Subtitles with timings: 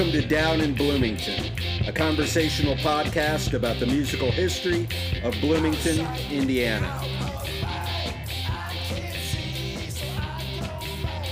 [0.00, 1.52] welcome to Down in Bloomington,
[1.86, 4.88] a conversational podcast about the musical history
[5.22, 7.02] of Bloomington, Indiana.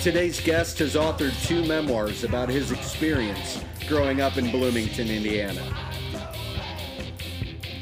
[0.02, 5.62] Today's guest has authored two memoirs about his experience growing up in Bloomington, Indiana.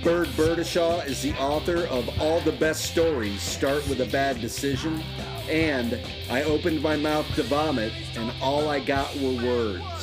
[0.04, 5.02] Burd Burdeshaw is the author of All the Best Stories Start with a Bad Decision
[5.48, 5.98] and
[6.30, 9.95] I Opened My Mouth to Vomit and All I Got Were Words.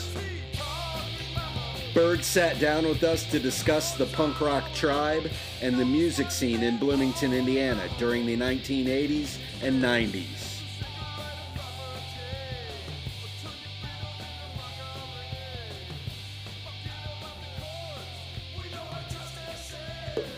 [2.04, 6.62] Burd sat down with us to discuss the punk rock tribe and the music scene
[6.62, 10.59] in Bloomington, Indiana during the 1980s and 90s.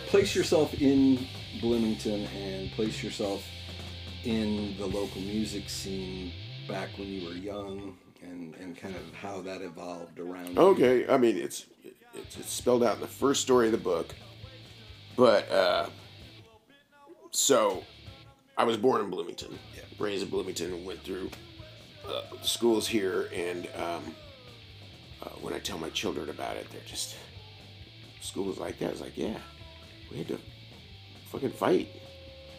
[0.06, 1.28] Place yourself in
[1.62, 3.44] Bloomington and place yourself
[4.24, 6.32] in the local music scene
[6.68, 7.98] back when you were young
[8.60, 10.60] and, kind of how that evolved around you.
[10.62, 11.66] Okay, I mean it's,
[12.14, 14.14] it's it's spelled out in the first story of the book,
[15.16, 15.88] but uh,
[17.32, 17.84] so
[18.58, 19.82] I was born in Bloomington, Yeah.
[20.00, 21.30] raised in Bloomington, and went through
[22.08, 23.30] uh, schools here.
[23.34, 24.16] And um,
[25.22, 27.16] uh, when I tell my children about it, they're just
[28.22, 28.92] school was like that.
[28.92, 29.38] It's like yeah,
[30.12, 30.40] we had to
[31.32, 31.90] fucking fight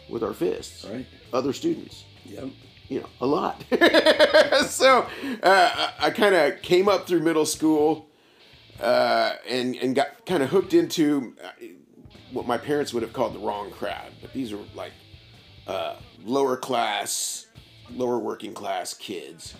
[0.09, 1.05] with our fists, Right.
[1.33, 2.49] Other students Yep.
[2.89, 3.63] You know, a lot.
[4.67, 5.05] so
[5.43, 8.09] uh, I, kind of came up through middle school
[8.81, 11.49] uh, and and got kind of hooked into uh,
[12.31, 14.93] what my parents would have called the wrong crowd, but these were like
[15.67, 17.47] uh, lower class,
[17.91, 19.55] lower working class kids,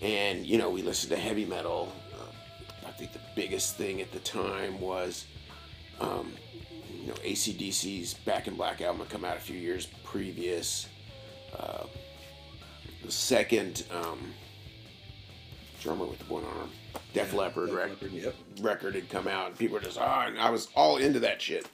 [0.00, 1.92] and you know we listened to heavy metal.
[2.14, 5.26] Uh, I think the biggest thing at the time was.
[6.00, 6.32] Um,
[7.00, 10.86] you know, ACDC's Back in Black album had come out a few years previous.
[11.58, 11.86] Uh,
[13.04, 14.18] the second um,
[15.80, 16.70] drummer with the one arm,
[17.12, 18.34] Def Leppard Def rec- Leppard, yep.
[18.60, 21.42] record had come out, and people were just ah, and I was all into that
[21.42, 21.66] shit,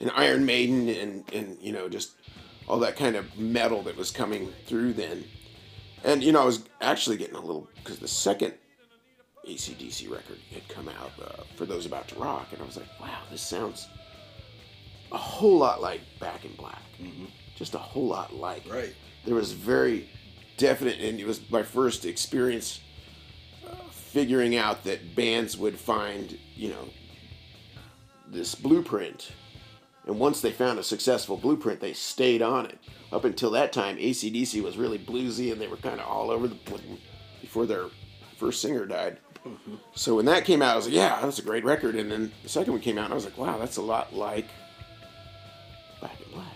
[0.00, 2.12] and Iron Maiden, and and you know just
[2.68, 5.24] all that kind of metal that was coming through then,
[6.04, 8.54] and you know I was actually getting a little because the second
[9.48, 13.00] ACDC record had come out uh, for those about to rock, and I was like,
[13.00, 13.88] wow, this sounds
[15.12, 16.82] a whole lot like Back in Black,
[17.54, 18.64] just a whole lot like.
[18.68, 18.94] Right.
[19.24, 20.08] there was very
[20.56, 22.80] definite and it was my first experience
[23.66, 26.88] uh, figuring out that bands would find you know
[28.28, 29.32] this blueprint.
[30.06, 32.78] And once they found a successful blueprint they stayed on it.
[33.12, 36.48] Up until that time acdc was really bluesy and they were kind of all over
[36.48, 36.82] the place
[37.40, 37.86] before their
[38.36, 39.18] first singer died.
[39.94, 41.94] So when that came out i was like yeah that's a great record.
[41.94, 44.14] And then the second one came out and i was like wow that's a lot
[44.14, 44.46] like
[46.00, 46.46] Black and black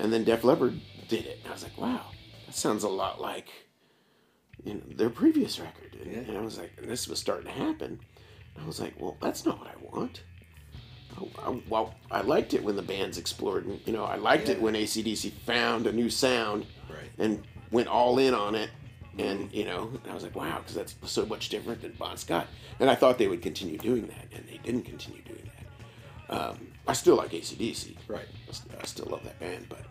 [0.00, 1.40] and then Def Leppard did it.
[1.42, 2.06] And I was like, wow,
[2.50, 3.48] that sounds a lot like
[4.64, 5.96] you know, their previous record.
[6.02, 6.18] And, Yeah.
[6.18, 8.00] and I was like, and this was starting to happen.
[8.54, 10.22] And I was like, well, that's not what I want.
[11.16, 13.64] I, I, well, I liked it when the bands explored.
[13.66, 14.64] And, you know, I liked it Yeah.
[14.64, 17.10] when ACDC found a new sound Right.
[17.18, 18.70] and went all in on it.
[19.18, 22.46] And, you know, I was like, wow, because that's so much different than Bon Scott.
[22.80, 25.48] And I thought they would continue doing that, and they didn't continue doing
[26.28, 26.36] that.
[26.36, 27.96] Um, I still like ACDC.
[28.08, 28.26] Right.
[28.48, 29.84] I st- I still love that band, but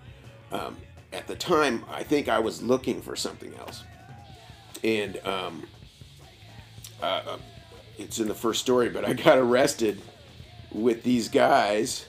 [0.51, 0.77] um,
[1.11, 3.83] at the time, I think I was looking for something else.
[4.83, 5.67] And um,
[7.01, 7.37] uh, uh,
[7.97, 10.01] it's in the first story, but I got arrested
[10.71, 12.05] with these guys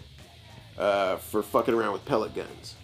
[0.79, 2.77] uh, for fucking around with pellet guns.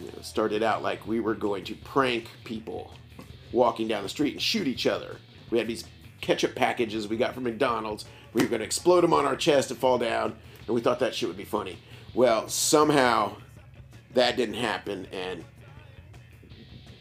[0.00, 2.92] You know, started out like we were going to prank people
[3.52, 5.16] walking down the street and shoot each other.
[5.50, 5.84] We had these
[6.20, 8.06] ketchup packages we got from McDonald's.
[8.32, 10.34] We were going to explode them on our chest and fall down,
[10.66, 11.78] and we thought that shit would be funny.
[12.14, 13.36] Well, somehow
[14.14, 15.44] that didn't happen, and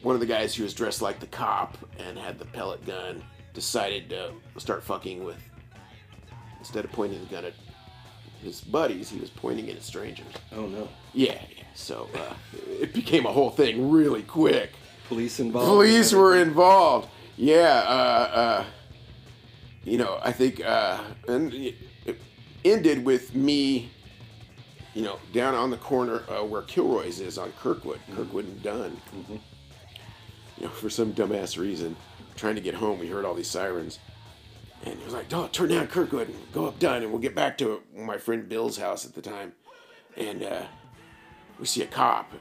[0.01, 3.24] one of the guys who was dressed like the cop and had the pellet gun
[3.54, 5.42] decided to start fucking with.
[6.60, 7.54] Instead of pointing the gun at
[8.42, 10.27] his buddies, he was pointing it at strangers.
[10.54, 10.88] Oh no.
[11.13, 11.63] Yeah, yeah.
[11.74, 12.33] So uh,
[12.68, 14.71] it became a whole thing really quick.
[15.07, 15.68] Police involved.
[15.68, 17.10] Police were involved.
[17.36, 18.65] Yeah, uh, uh,
[19.83, 21.75] you know, I think, uh, and it
[22.63, 23.92] ended with me,
[24.94, 28.98] you know, down on the corner uh, where Kilroy's is on Kirkwood, Kirkwood and Dunn.
[29.28, 31.95] You know, for some dumbass reason,
[32.36, 34.00] trying to get home, we heard all these sirens.
[34.86, 37.36] And he was like, "Oh, turn down Kirkwood and go up Dunn, and we'll get
[37.36, 39.54] back to my friend Bill's house at the time."
[40.18, 40.63] And uh,
[41.60, 42.34] we see a cop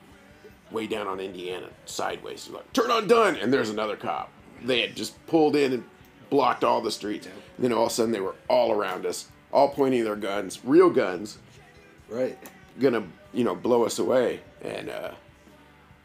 [0.72, 2.48] way down on Indiana sideways.
[2.48, 4.30] We're like, turn on Dunn, and there's another cop.
[4.62, 5.84] They had just pulled in and
[6.30, 7.26] blocked all the streets.
[7.26, 10.60] And then all of a sudden, they were all around us, all pointing their guns,
[10.64, 11.38] real guns,
[12.12, 12.38] Right.
[12.80, 14.40] gonna you know blow us away.
[14.62, 15.12] And uh,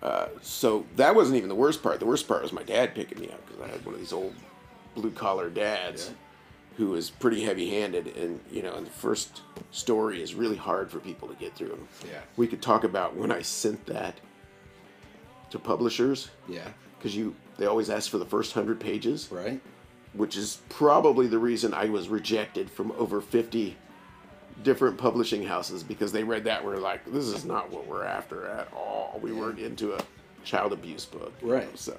[0.01, 1.99] uh, so that wasn't even the worst part.
[1.99, 4.13] The worst part was my dad picking me up because I had one of these
[4.13, 4.33] old
[4.95, 6.13] blue collar dads Yeah.
[6.77, 8.15] who was pretty heavy handed.
[8.17, 11.77] And, you know, and the first story is really hard for people to get through.
[12.07, 12.19] Yeah.
[12.35, 14.15] We could talk about when I sent that
[15.49, 16.67] to publishers Yeah.
[16.97, 19.59] because you they always ask for the first hundred pages, Right.
[20.13, 23.77] which is probably the reason I was rejected from over fifty
[24.63, 28.47] different publishing houses because they read that were like, this is not what we're after
[28.47, 29.19] at all.
[29.21, 29.99] We weren't into a
[30.43, 31.77] child abuse book, you know, Right.
[31.79, 31.97] so,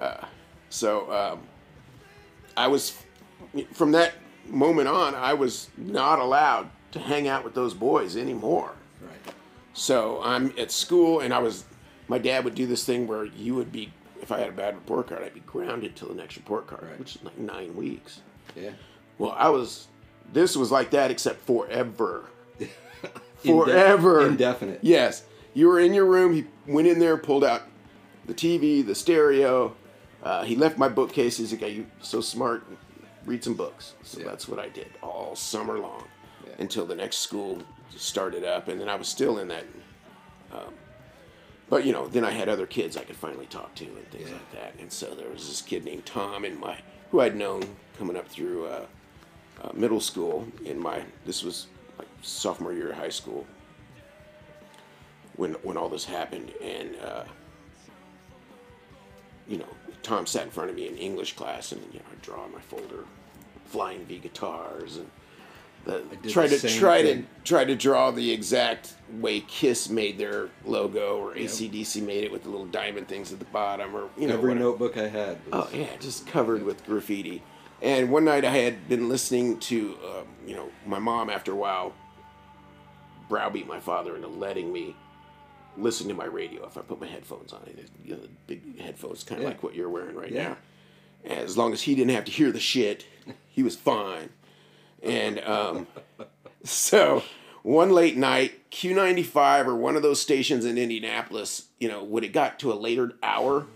[0.00, 0.24] uh,
[0.70, 1.40] so um,
[2.56, 2.96] I was
[3.72, 4.14] from that
[4.48, 8.72] moment on, I was not allowed to hang out with those boys anymore.
[9.00, 9.34] Right.
[9.74, 11.64] So I'm at school, and I was.
[12.08, 13.92] My dad would do this thing where you would be,
[14.22, 16.84] if I had a bad report card, I'd be grounded till the next report card,
[16.84, 16.98] Right.
[17.00, 18.20] which is like nine weeks.
[18.54, 18.70] Yeah.
[19.18, 19.88] Well, I was.
[20.32, 22.24] This was like that, except forever.
[23.44, 24.26] Forever.
[24.26, 24.80] indefinite.
[24.82, 25.24] Yes,
[25.54, 26.34] you were in your room.
[26.34, 27.62] He went in there, pulled out
[28.26, 29.74] the TV, the stereo.
[30.22, 31.52] Uh, he left my bookcases.
[31.52, 32.64] Like, "Are you so smart?
[33.24, 34.24] Read some books." So Yeah.
[34.26, 36.04] that's what I did all summer long
[36.44, 36.54] Yeah.
[36.58, 37.62] until the next school
[37.94, 39.64] started up, and then I was still in that.
[40.52, 40.74] Um,
[41.68, 44.28] but you know, then I had other kids I could finally talk to and things
[44.28, 44.34] Yeah.
[44.34, 44.74] like that.
[44.80, 46.78] And so there was this kid named Tom in my
[47.12, 47.62] who I'd known
[47.98, 48.86] coming up through uh,
[49.62, 50.46] uh, middle school.
[50.64, 51.66] In my this was
[51.98, 53.46] like sophomore year of high school
[55.36, 57.24] when when all this happened, and uh,
[59.48, 59.68] you know,
[60.02, 62.60] Tom sat in front of me in English class, and you know, I draw my
[62.60, 63.04] folder,
[63.66, 65.10] flying V guitars, and
[65.84, 71.18] the, try to try to try to draw the exact way Kiss made their logo,
[71.18, 74.34] or ACDC made it with the little diamond things at the bottom, or you know,
[74.34, 74.70] Every whatever.
[74.70, 75.38] notebook I had.
[75.46, 77.42] Was, Oh yeah, just covered with graffiti.
[77.82, 81.56] And one night I had been listening to, um, you know, my mom after a
[81.56, 81.92] while
[83.28, 84.94] browbeat my father into letting me
[85.76, 87.60] listen to my radio if I put my headphones on.
[87.66, 89.48] It, you know, the big headphones, kind of Yeah.
[89.50, 90.48] like what you're wearing right Yeah.
[91.24, 91.34] now.
[91.34, 93.04] As long as he didn't have to hear the shit,
[93.48, 94.30] he was fine.
[95.02, 95.86] And um,
[96.64, 97.22] so
[97.62, 102.32] one late night, Q95 or one of those stations in Indianapolis, you know, when it
[102.32, 103.66] got to a later hour,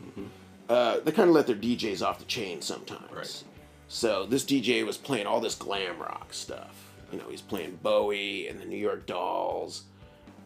[0.69, 3.11] uh, they kind of let their DJs off the chain sometimes.
[3.13, 3.45] Right.
[3.93, 6.93] So this DJ was playing all this glam rock stuff.
[7.11, 9.83] You know, he's playing Bowie and the New York Dolls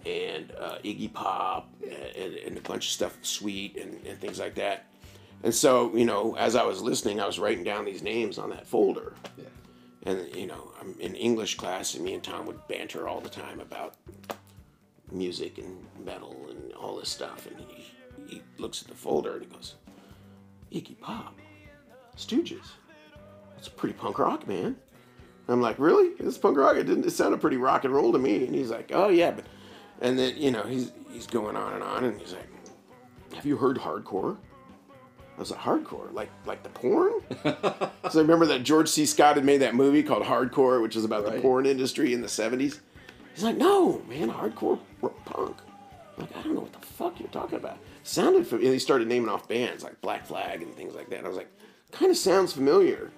[0.07, 4.55] and uh, Iggy Pop and, and a bunch of stuff, Sweet and, and things like
[4.55, 4.87] that.
[5.43, 8.49] And so, you know, as I was listening, I was writing down these names on
[8.49, 9.13] that folder.
[9.37, 9.45] Yeah.
[10.05, 13.29] And you know, I'm in English class, and me and Tom would banter all the
[13.29, 13.97] time about
[15.13, 17.47] music and metal and all this stuff.
[17.47, 17.93] And he,
[18.27, 19.75] he looks at the folder and he goes,
[20.73, 21.35] "Iggy Pop,
[22.17, 22.71] Stooges.
[23.65, 24.77] That's pretty punk rock, man."
[25.49, 26.09] I'm like, "Really?
[26.19, 26.77] It's punk rock?
[26.77, 27.07] It didn't.
[27.07, 29.47] It sounded pretty rock and roll to me." And he's like, "Oh yeah, but,"
[30.03, 32.49] and then you know, he's he's going on and on, and he's like,
[33.35, 34.37] "Have you heard hardcore?"
[35.37, 37.13] I was like, hardcore, like like the porn.
[37.43, 39.07] so I remember that George C.
[39.07, 42.29] Scott had made that movie called Hardcore, which is about the porn industry in the
[42.29, 42.81] '70s.
[43.35, 44.79] He's like, no, man, hardcore
[45.25, 45.57] punk.
[46.17, 47.79] I'm like, I don't know what the fuck you're talking about.
[48.05, 48.69] Sounded familiar.
[48.69, 51.17] And he started naming off bands like Black Flag and things like that.
[51.17, 51.51] And I was like,
[51.91, 53.11] kind of sounds familiar.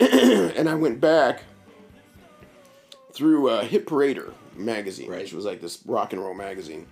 [0.56, 1.42] and I went back
[3.12, 5.22] through uh, Hit Parader magazine, Right.
[5.22, 6.86] which was like this rock and roll magazine.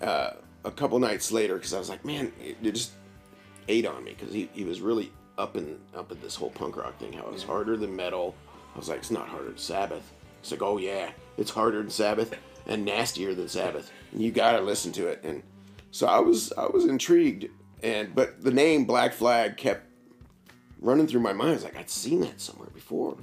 [0.00, 0.30] Uh,
[0.64, 2.92] a couple nights later, because I was like, man, it, it just
[3.68, 6.76] ate on me because he, he was really up in up at this whole punk
[6.76, 7.12] rock thing.
[7.12, 8.34] How it was harder than metal.
[8.74, 10.12] I was like, it's not harder than Sabbath.
[10.40, 12.34] It's like, oh yeah, it's harder than Sabbath
[12.66, 13.90] and nastier than Sabbath.
[14.12, 15.20] And you gotta listen to it.
[15.24, 15.42] And
[15.90, 17.46] so I was I was intrigued.
[17.82, 19.86] And but the name Black Flag kept
[20.82, 21.50] running through my mind.
[21.50, 23.16] I was like, I'd seen that somewhere before.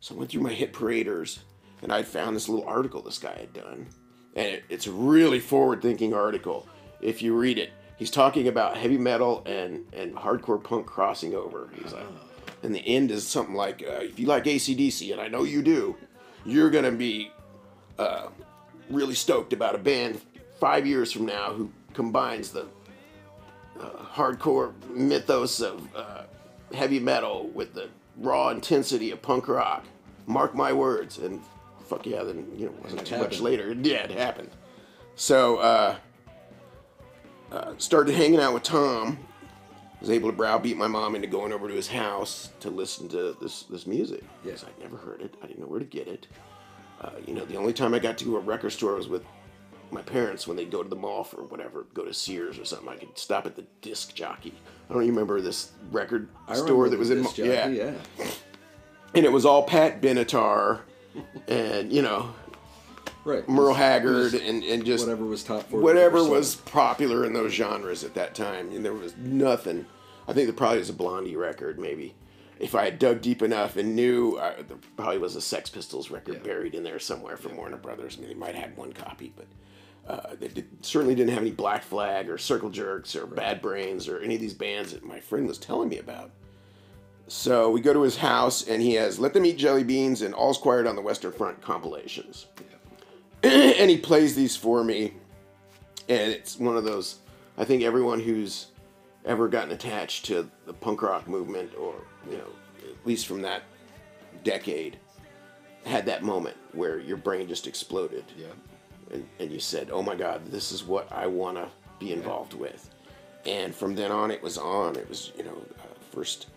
[0.00, 1.40] So I went through my hit paraders
[1.80, 3.86] and I'd found this little article this guy had done.
[4.34, 6.68] And it, it's a really forward thinking article.
[7.00, 11.70] If you read it, he's talking about heavy metal and, and hardcore punk crossing over.
[11.74, 12.06] He's like,
[12.62, 15.62] and the end is something like, uh, if you like ACDC, and I know you
[15.62, 15.96] do,
[16.44, 17.30] you're going to be
[17.98, 18.28] uh,
[18.90, 20.20] really stoked about a band
[20.58, 22.66] five years from now who combines the
[23.80, 26.22] uh, hardcore mythos of uh,
[26.74, 29.84] heavy metal with the raw intensity of punk rock.
[30.26, 31.18] Mark my words.
[31.18, 31.40] And
[31.84, 33.72] fuck yeah, then, you know, wasn't it too much later.
[33.72, 34.50] Yeah, it happened.
[35.14, 35.96] So, uh,
[37.50, 39.18] uh, started hanging out with Tom.
[40.00, 43.36] Was able to browbeat my mom into going over to his house to listen to
[43.40, 44.22] this this music.
[44.44, 45.34] Because I'd never heard it.
[45.42, 46.28] I didn't know where to get it.
[47.00, 49.24] Uh, you know, the only time I got to a record store was with
[49.90, 52.88] my parents when they'd go to the mall for whatever, go to Sears or something.
[52.88, 54.54] I could stop at the disc jockey.
[54.88, 57.20] I don't even remember this record I store that was in.
[57.22, 57.92] Mo- jockey, yeah, yeah.
[59.14, 60.80] and it was all Pat Benatar,
[61.46, 62.34] and you know
[63.24, 63.46] Right.
[63.48, 65.84] Merle Haggard, and and just whatever was top forty.
[65.84, 68.70] whatever was popular in those genres at that time.
[68.72, 69.84] And there was nothing.
[70.26, 72.14] I think there probably was a Blondie record, maybe.
[72.58, 76.10] if I had dug deep enough and knew uh, there probably was a Sex Pistols
[76.10, 76.42] record Yeah.
[76.42, 78.16] buried in there somewhere from Warner Brothers.
[78.16, 79.46] I mean, they might have had one copy, but
[80.08, 84.08] uh, they did, certainly didn't have any Black Flag or Circle Jerks or Bad Brains
[84.08, 86.30] or any of these bands that my friend was telling me about.
[87.26, 90.34] So we go to his house and he has Let Them Eat Jelly Beans and
[90.34, 92.46] All's Quiet on the Western Front compilations.
[93.42, 95.12] and he plays these for me.
[96.08, 97.18] And it's one of those,
[97.58, 98.68] I think everyone who's
[99.26, 101.94] ever gotten attached to the punk rock movement or,
[102.30, 102.48] you know,
[102.78, 103.64] at least from that
[104.42, 104.98] decade,
[105.84, 108.46] had that moment where your brain just exploded Yeah.
[109.12, 112.54] And, and you said, "Oh my God, this is what I want to be involved
[112.54, 112.88] with."
[113.46, 114.96] And from then on, it was on.
[114.96, 116.48] It was you know uh, first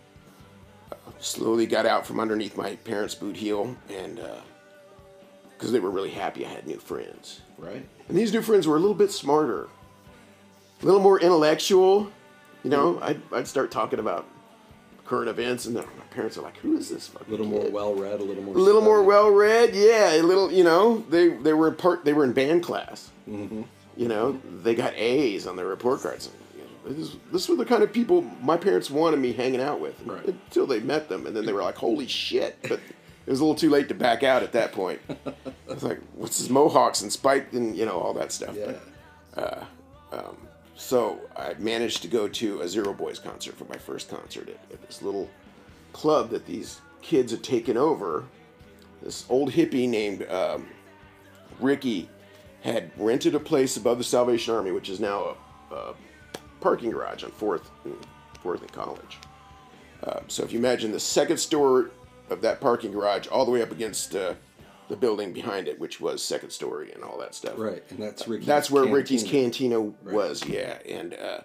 [0.90, 4.20] uh, slowly got out from underneath my parents' boot heel, and
[5.56, 7.86] because they were really happy I had new friends, Right.
[8.08, 9.68] and these new friends were a little bit smarter,
[10.82, 12.10] a little more intellectual.
[12.64, 14.26] You know, I'd, I'd start talking about
[15.04, 18.20] current events, and then parents are like, "Who is this?" A little more well read,
[18.20, 18.54] a little more.
[18.56, 22.12] a little more well read yeah a little you know they they were part they
[22.12, 23.62] were in band class Mm-hmm.
[23.96, 26.28] you know they got a's on their report cards
[26.84, 30.24] this, this were the kind of people my parents wanted me hanging out with Right.
[30.26, 32.80] until they met them and then they were like holy shit but
[33.24, 35.00] it was a little too late to back out at that point
[35.68, 38.72] it's like what's this mohawks and spike and you know all that stuff Yeah.
[39.34, 39.68] But,
[40.74, 44.58] so I managed to go to a Zero Boys concert for my first concert at,
[44.72, 45.30] at this little
[45.92, 48.24] club that these kids had taken over.
[49.02, 50.68] This old hippie named um,
[51.60, 52.08] Ricky
[52.62, 55.36] had rented a place above the Salvation Army, which is now
[55.70, 55.94] a, a
[56.60, 57.96] parking garage on Fourth and
[58.40, 59.18] Fourth and College.
[60.04, 61.90] Uh, so if you imagine the second story
[62.30, 64.34] of that parking garage, all the way up against uh,
[64.88, 67.54] the building behind it, which was second story and all that stuff.
[67.56, 68.46] Right, and that's Ricky's.
[68.46, 69.76] That's where Ricky's Cantina.
[69.76, 70.78] Cantina was, yeah.
[70.88, 71.40] And, uh,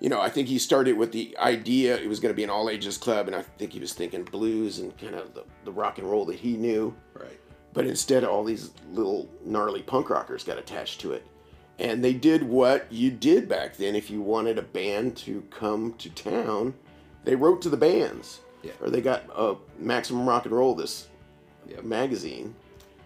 [0.00, 2.50] you know, I think he started with the idea it was going to be an
[2.50, 5.72] all ages club, and I think he was thinking blues and kind of the, the
[5.72, 6.94] rock and roll that he knew.
[7.14, 7.38] Right.
[7.72, 11.26] But instead, all these little gnarly punk rockers got attached to it.
[11.78, 15.94] And they did what you did back then if you wanted a band to come
[15.98, 16.74] to town.
[17.24, 18.40] They wrote to the bands.
[18.62, 18.72] Yeah.
[18.80, 21.08] Or they got a Maximum Rock and Roll, this
[21.82, 22.54] magazine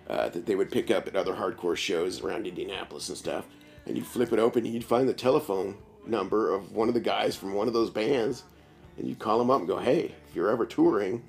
[0.09, 3.47] uh, that they would pick up at other hardcore shows around Indianapolis and stuff.
[3.87, 7.01] And you'd flip it open and you'd find the telephone number of one of the
[7.01, 8.45] guys from one of those bands.
[8.99, 11.23] And you'd call them up and go, hey, if you're ever touring,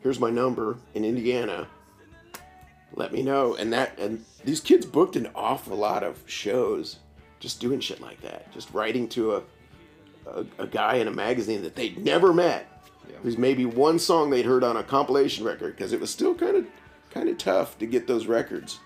[0.00, 1.68] here's my number in Indiana.
[2.94, 3.54] Let me know.
[3.54, 6.98] And that and these kids booked an awful lot of shows
[7.40, 8.52] just doing shit like that.
[8.52, 9.42] Just writing to a
[10.26, 12.66] a, a guy in a magazine that they'd never met.
[13.08, 13.16] Yeah.
[13.22, 16.56] Who's maybe one song they'd heard on a compilation record because it was still kind
[16.56, 16.66] of
[17.10, 18.80] kind of tough to get those records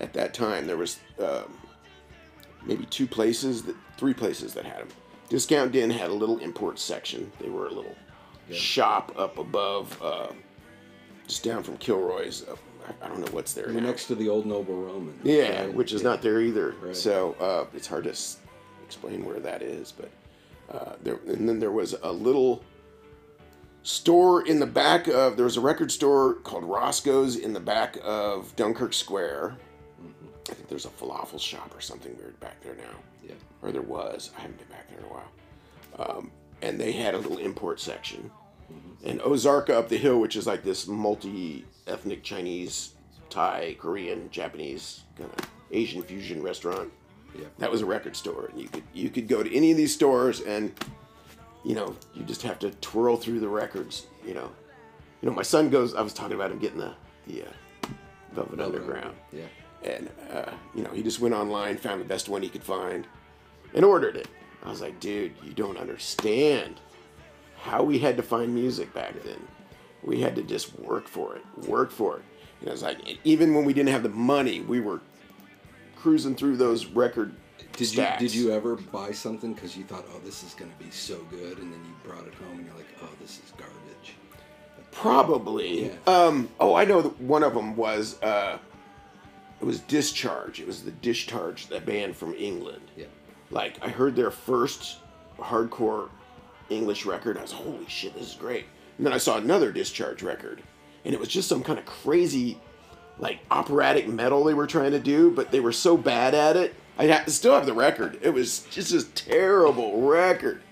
[0.00, 0.66] at that time.
[0.66, 1.56] There was um,
[2.64, 4.88] maybe two places that three places that had them.
[5.28, 7.30] Discount Den had a little import section.
[7.38, 7.94] They were a little
[8.50, 10.28] shop up above, uh,
[11.26, 12.44] just down from Kilroy's.
[12.48, 12.56] Uh,
[12.88, 13.80] I- I don't know what's there now.
[13.80, 15.20] next to the old Noble Roman.
[15.22, 15.74] Yeah, right?
[15.74, 16.08] which is Yeah.
[16.08, 16.74] not there either.
[16.80, 16.96] Right.
[16.96, 18.38] So uh, it's hard to s-
[18.82, 19.92] explain where that is.
[19.92, 20.10] But
[20.74, 22.62] uh, there, and then there was a little
[23.82, 25.36] store in the back of.
[25.36, 29.58] There was a record store called Roscoe's in the back of Dunnkirk Square.
[30.50, 33.34] I think there's a falafel shop or something weird back there now, Yeah.
[33.62, 34.30] or there was.
[34.36, 35.30] I haven't been back there in a while.
[35.98, 36.30] Um,
[36.62, 38.30] and they had a little import section.
[39.04, 42.94] And Ozarka up the hill, which is like this multi-ethnic Chinese,
[43.30, 46.90] Thai, Korean, Japanese kind of Asian fusion restaurant.
[47.38, 47.44] Yeah.
[47.58, 49.92] That was a record store, and you could you could go to any of these
[49.94, 50.72] stores, and
[51.64, 54.06] you know you just have to twirl through the records.
[54.26, 54.50] You know,
[55.22, 55.94] you know my son goes.
[55.94, 56.94] I was talking about him getting the
[57.26, 57.88] the uh,
[58.32, 59.44] Velvet Underground, Yeah.
[59.82, 63.06] And uh, you know he just went online, found the best one he could find,
[63.74, 64.28] and ordered it.
[64.64, 66.80] I was like, dude, you don't understand
[67.60, 69.40] how we had to find music back then.
[70.02, 72.22] We had to just work for it, work for it.
[72.60, 75.00] And I was like, even when we didn't have the money, we were
[75.96, 77.34] cruising through those record
[77.72, 78.22] Did stacks.
[78.22, 80.90] you did you ever buy something because you thought, oh, this is going to be
[80.90, 84.14] so good, and then you brought it home and you're like, oh, this is garbage.
[84.90, 85.86] Probably.
[85.86, 85.92] Yeah.
[86.06, 88.58] Um, oh, I know that one of them was uh,
[89.60, 90.60] it was Discharge.
[90.60, 92.90] It was the Discharge, that band from England.
[92.96, 93.06] Yeah.
[93.50, 94.98] Like I heard their first
[95.38, 96.08] hardcore
[96.70, 97.38] English record.
[97.38, 98.66] I was holy shit, this is great.
[98.96, 100.62] And then I saw another Discharge record,
[101.04, 102.60] and it was just some kind of crazy,
[103.18, 106.74] like operatic metal they were trying to do, but they were so bad at it.
[106.98, 108.18] I ha- still have the record.
[108.22, 110.62] It was just a terrible record,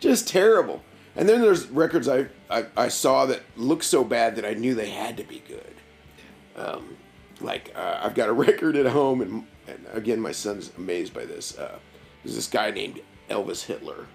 [0.00, 0.82] just terrible.
[1.14, 4.74] And then there's records I, I, I saw that looked so bad that I knew
[4.74, 5.74] they had to be good.
[6.56, 6.96] Um,
[7.40, 11.24] like uh, I've got a record at home, and, and again, my son's amazed by
[11.24, 11.58] this.
[11.58, 11.78] Uh,
[12.22, 14.06] there's this guy named Elvis Hitler,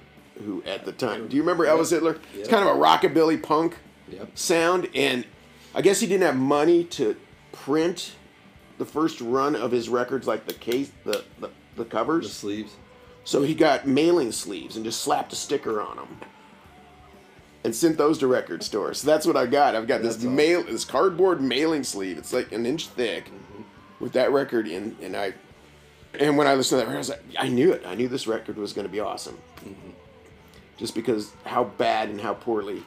[0.45, 2.19] who at the time, do you remember Elvis Hitler?
[2.33, 3.77] It's kind of a rockabilly punk.
[4.07, 4.37] Yep.
[4.37, 5.25] sound, and
[5.73, 7.15] I guess he didn't have money to
[7.51, 8.13] print
[8.77, 12.75] the first run of his records, like the case, the the, the The sleeves.
[13.23, 16.19] So he got mailing sleeves and just slapped a sticker on them.
[17.65, 18.99] And sent those to record stores.
[19.01, 19.75] So that's what I got.
[19.75, 20.35] I've got this awesome.
[20.35, 22.17] mail, this cardboard mailing sleeve.
[22.19, 24.03] It's like an inch thick, Mm-hmm.
[24.03, 24.95] with that record in.
[25.01, 25.33] And I,
[26.19, 27.83] and when I listened to that record, I was like, I knew it.
[27.85, 29.37] I knew this record was going to be awesome.
[29.57, 29.89] Mm-hmm.
[30.77, 32.83] Just because how bad and how poorly,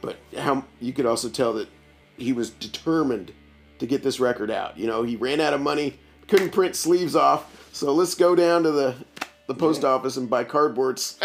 [0.00, 1.68] but how you could also tell that
[2.16, 3.32] he was determined
[3.80, 4.78] to get this record out.
[4.78, 8.62] You know, he ran out of money, couldn't print sleeves off, so let's go down
[8.62, 8.94] to the
[9.48, 11.16] the post office and buy cardboards,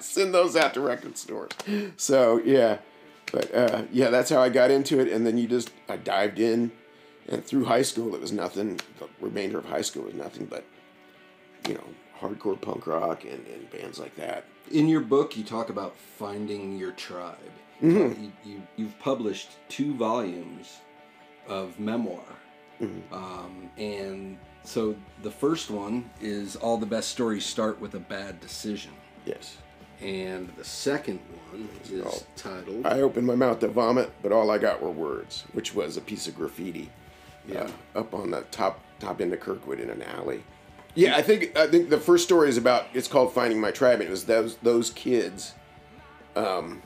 [0.02, 1.52] send those out to record stores.
[1.96, 2.78] So yeah,
[3.30, 6.40] but uh, yeah, that's how I got into it, and then you just I dived
[6.40, 6.72] in,
[7.28, 8.80] and through high school it was nothing.
[8.98, 10.64] The remainder of high school was nothing but
[11.68, 11.84] you know
[12.18, 14.44] hardcore punk rock and, and bands like that.
[14.72, 17.36] In your book, you talk about finding your tribe.
[17.82, 20.78] You, you, you've published two volumes
[21.46, 22.24] of memoir.
[23.12, 28.40] Um, and so the first one is All the Best Stories Start with a Bad
[28.40, 28.92] Decision.
[29.24, 29.56] Yes.
[30.00, 34.58] And the second one is titled I opened my mouth to vomit, but all I
[34.58, 36.90] got were words, which was a piece of graffiti
[37.46, 37.68] Yeah.
[37.94, 40.42] uh, up on the top top end of Kirkwood in an alley.
[40.94, 44.00] Yeah, I think I think the first story is about it's called Finding My Tribe,
[44.00, 45.54] and it was those those kids,
[46.36, 46.82] um,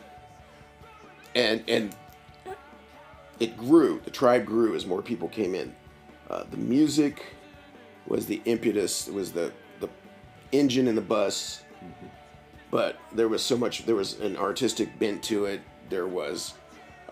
[1.35, 1.95] and and
[3.41, 4.01] it grew.
[4.05, 5.75] The tribe grew as more people came in.
[6.31, 7.23] Uh, the music
[8.09, 9.09] was the impetus.
[9.09, 9.89] Was the the
[10.53, 11.63] engine in the bus.
[12.71, 15.61] But there was so much there was an artistic bent to it.
[15.89, 16.55] There was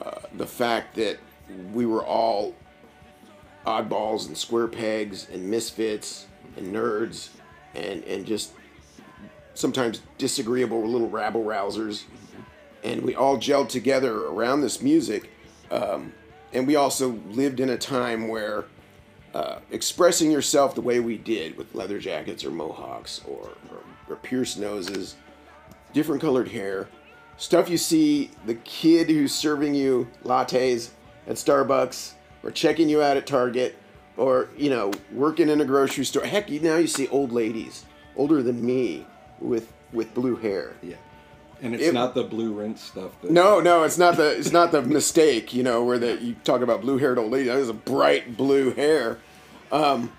[0.00, 1.18] uh, the fact that
[1.72, 2.54] we were all
[3.66, 7.30] oddballs and square pegs and misfits and nerds
[7.74, 8.52] and and just
[9.54, 12.04] sometimes disagreeable little rabble rousers.
[12.84, 15.30] And we all gelled together around this music
[15.70, 16.12] um,
[16.52, 18.64] and we also lived in a time where
[19.36, 24.16] uh, expressing yourself the way we did with leather jackets or mohawks or, or, or
[24.16, 25.16] pierced noses
[25.92, 26.88] different colored hair,
[27.36, 30.90] stuff you see the kid who's serving you lattes
[31.26, 33.76] at Starbucks or checking you out at Target
[34.16, 36.24] or you know working in a grocery store.
[36.24, 37.84] Heck, you- now you see old ladies
[38.16, 39.06] older than me
[39.40, 40.74] with with blue hair.
[40.82, 40.96] yeah.
[41.62, 43.18] And it's It- not the blue rinse stuff.
[43.22, 46.36] That, No, no, it's not the it's not the mistake, you know, where the you
[46.44, 47.48] talk about blue haired old lady.
[47.48, 49.18] That is a bright blue hair.
[49.72, 50.12] Um,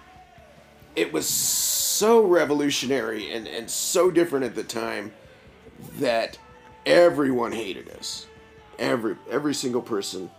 [0.95, 5.13] it was so revolutionary and, and so different at the time
[5.99, 6.37] that
[6.85, 8.25] everyone hated us.
[8.79, 10.29] Every every single person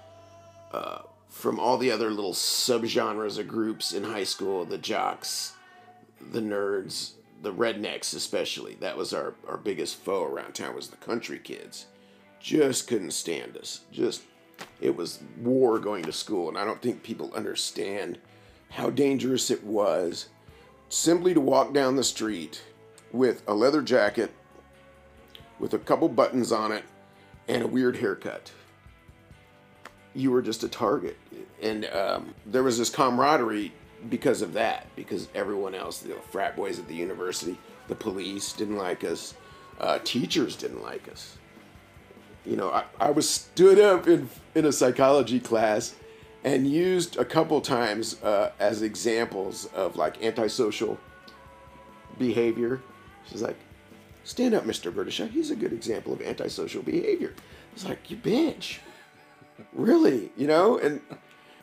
[0.72, 5.54] uh, from all the other little subgenres of groups in high school, the jocks,
[6.32, 8.74] the nerds, the rednecks especially.
[8.80, 11.86] That was our, our biggest foe around town was the country kids.
[12.40, 13.80] Just couldn't stand us.
[13.92, 14.22] Just
[14.80, 18.18] it was war going to school and I don't think people understand
[18.70, 20.28] how dangerous it was
[20.88, 22.62] simply to walk down the street
[23.12, 24.32] with a leather jacket
[25.58, 26.84] with a couple buttons on it
[27.48, 28.52] and a weird haircut
[30.18, 31.16] you were just a target.
[31.62, 33.72] And um, there was this camaraderie
[34.08, 38.76] because of that, because everyone else, the frat boys at the university, the police didn't
[38.76, 39.34] like us,
[39.80, 41.36] uh, teachers didn't like us.
[42.44, 45.94] You know, I, I was stood up in, in a psychology class
[46.44, 50.98] and used a couple times uh, as examples of like antisocial
[52.18, 52.80] behavior.
[53.28, 53.56] She's like,
[54.24, 54.94] stand up, Mr.
[54.94, 55.20] British.
[55.32, 57.34] He's a good example of antisocial behavior.
[57.74, 58.78] It's like, you bitch
[59.72, 61.00] really you know and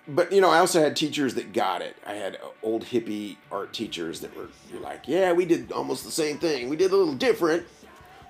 [0.08, 3.74] but you know i also had teachers that got it i had old hippie art
[3.74, 7.14] teachers that were like yeah we did almost the same thing we did a little
[7.14, 7.66] different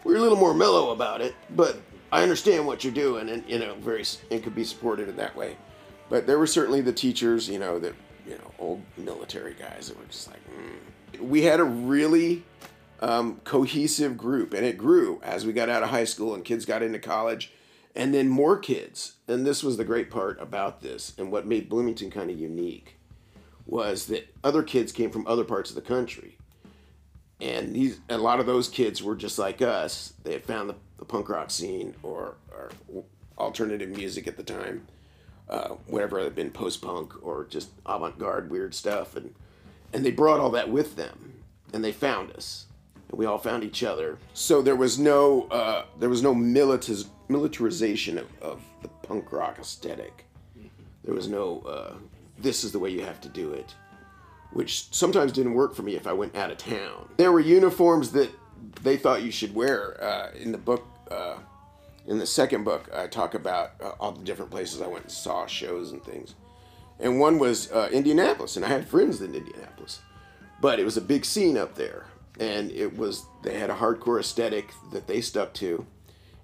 [0.04, 1.82] we were a little more mellow about it but
[2.12, 5.36] i understand what you're doing and you know very and could be supported in that
[5.36, 5.58] way
[6.10, 7.94] but there were certainly the teachers you know that
[8.28, 11.20] you know old military guys that were just like mm.
[11.20, 12.44] we had a really
[13.02, 16.66] um, cohesive group and it grew as we got out of high school and kids
[16.66, 17.52] got into college
[17.96, 19.14] and then more kids.
[19.28, 22.98] And this was the great part about this and what made bloomington kind of unique
[23.66, 26.38] was that other kids came from other parts of the country.
[27.42, 30.14] And these a lot of those kids were just like us.
[30.24, 32.72] They had found the, the punk rock scene or, or
[33.38, 34.88] alternative music at the time
[35.50, 39.34] uh, whatever had been post-punk or just avant-garde weird stuff and
[39.94, 41.34] and they brought all that with them
[41.74, 42.66] and they found us
[43.10, 44.18] and we all found each other.
[44.34, 49.60] So there was no uh, there was no militariz- militarization of, of the punk rock
[49.60, 50.26] aesthetic.
[51.04, 51.94] There was no uh,
[52.40, 53.76] this is the way you have to do it
[54.56, 57.10] which sometimes didn't work for me if i went out of town.
[57.18, 58.32] There were uniforms that
[58.84, 61.36] they thought you should wear uh, in the book uh,
[62.08, 65.12] in the second book, I talk about uh, all the different places I went and
[65.12, 66.36] saw shows and things.
[67.00, 70.00] And one was uh, Indianapolis, and I had friends in Indianapolis,
[70.62, 72.06] but it was a big scene up there,
[72.40, 75.86] and it was they had a hardcore aesthetic that they stuck to.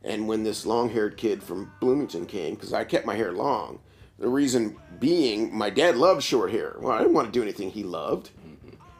[0.04, 3.80] And when this long-haired kid from Bloomington came, because I kept my hair long,
[4.18, 6.76] the reason being my dad loved short hair.
[6.80, 8.32] Well, I didn't want to do anything he loved.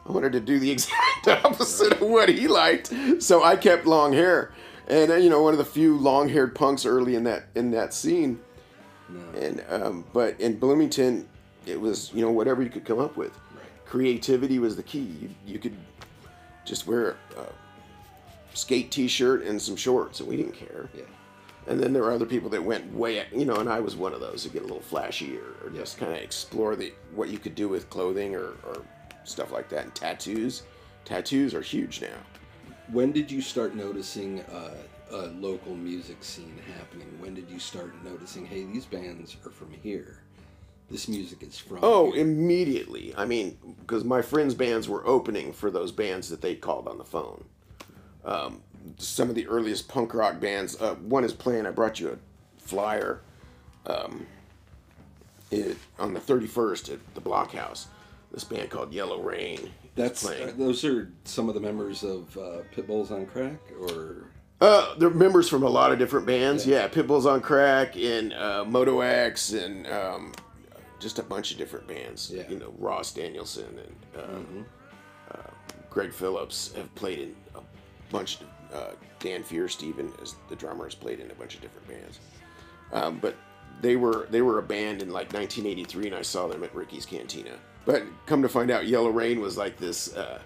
[0.06, 4.12] I wanted to do the exact opposite of what he liked, so I kept long
[4.12, 4.52] hair.
[4.88, 7.94] And uh, you know, one of the few long-haired punks early in that in that
[7.94, 8.40] scene.
[9.08, 9.38] No.
[9.38, 11.28] And um, but in Bloomington,
[11.66, 13.32] it was you know whatever you could come up with.
[13.54, 13.64] Right.
[13.84, 15.16] Creativity was the key.
[15.20, 15.76] You, you could
[16.64, 17.46] just wear a
[18.54, 20.88] skate T-shirt and some shorts, and we didn't care.
[20.94, 21.02] Yeah.
[21.68, 24.12] And then there were other people that went way, you know, and I was one
[24.12, 27.28] of those to get a little flashy or, or just kind of explore the what
[27.28, 28.82] you could do with clothing or, or
[29.24, 29.84] stuff like that.
[29.84, 30.64] And tattoos,
[31.04, 32.08] tattoos are huge now.
[32.92, 34.74] When did you start noticing uh,
[35.10, 37.08] a local music scene happening?
[37.20, 40.18] When did you start noticing, hey, these bands are from here?
[40.90, 41.78] This music is from.
[41.80, 42.20] Oh, here.
[42.20, 43.14] immediately.
[43.16, 46.98] I mean, because my friends' bands were opening for those bands that they called on
[46.98, 47.46] the phone.
[48.26, 48.60] Um,
[48.98, 50.78] some of the earliest punk rock bands.
[50.78, 51.64] Uh, one is playing.
[51.64, 53.22] I brought you a flyer.
[53.86, 54.26] Um,
[55.50, 57.86] it, on the 31st at the Blockhouse.
[58.32, 59.70] This band called Yellow Rain.
[59.96, 60.48] Is That's playing.
[60.48, 65.10] uh, those are some of the members of uh, Pitbulls on Crack, or Uh, they're
[65.10, 66.66] members from a lot of different bands.
[66.66, 70.32] Yeah, Pitbulls on Crack and uh, Moto X and um,
[71.00, 72.30] just a bunch of different bands.
[72.32, 72.48] Yeah.
[72.48, 75.50] You know, Ross Danielson and uh, uh,
[75.90, 77.60] Greg Phillips have played in a
[78.10, 78.40] bunch.
[78.40, 82.18] Of, uh, Dan Fiersteven, as the drummer, has played in a bunch of different bands.
[82.92, 83.36] Um, but
[83.80, 87.04] they were they were a band in like 1983, and I saw them at Ricky's
[87.06, 87.52] Cantina.
[87.84, 90.14] But come to find out, Yellow Rain was like this.
[90.14, 90.40] Uh,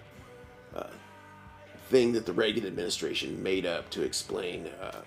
[1.89, 5.01] thing that the Reagan administration made up to explain uh,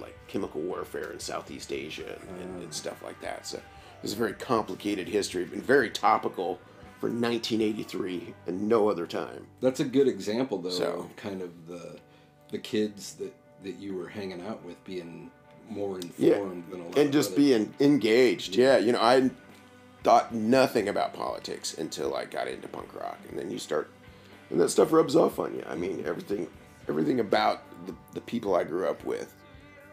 [0.00, 3.46] like chemical warfare in Southeast Asia and, and, and stuff like that.
[3.46, 3.60] So
[4.02, 6.58] it's a very complicated history, and very topical
[6.98, 9.46] for 1983 and no other time.
[9.60, 11.98] that's a good example though So- of kind of the
[12.50, 15.30] the kids that that you were hanging out with being
[15.68, 18.56] more informed than a lot and just being engaged.
[18.56, 19.30] Yeah, you know, I
[20.04, 23.90] thought nothing about politics until I got into punk rock, and then you start,
[24.50, 25.64] and that stuff rubs off on you.
[25.68, 26.46] I mean, everything,
[26.88, 29.34] everything about the, the people I grew up with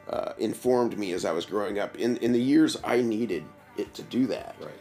[0.09, 1.95] uh, informed me as I was growing up.
[1.97, 3.43] In in the years I needed
[3.77, 4.71] it to do that, right.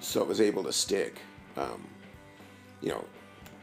[0.00, 1.20] so it was able to stick.
[1.56, 1.86] Um,
[2.82, 3.04] you know,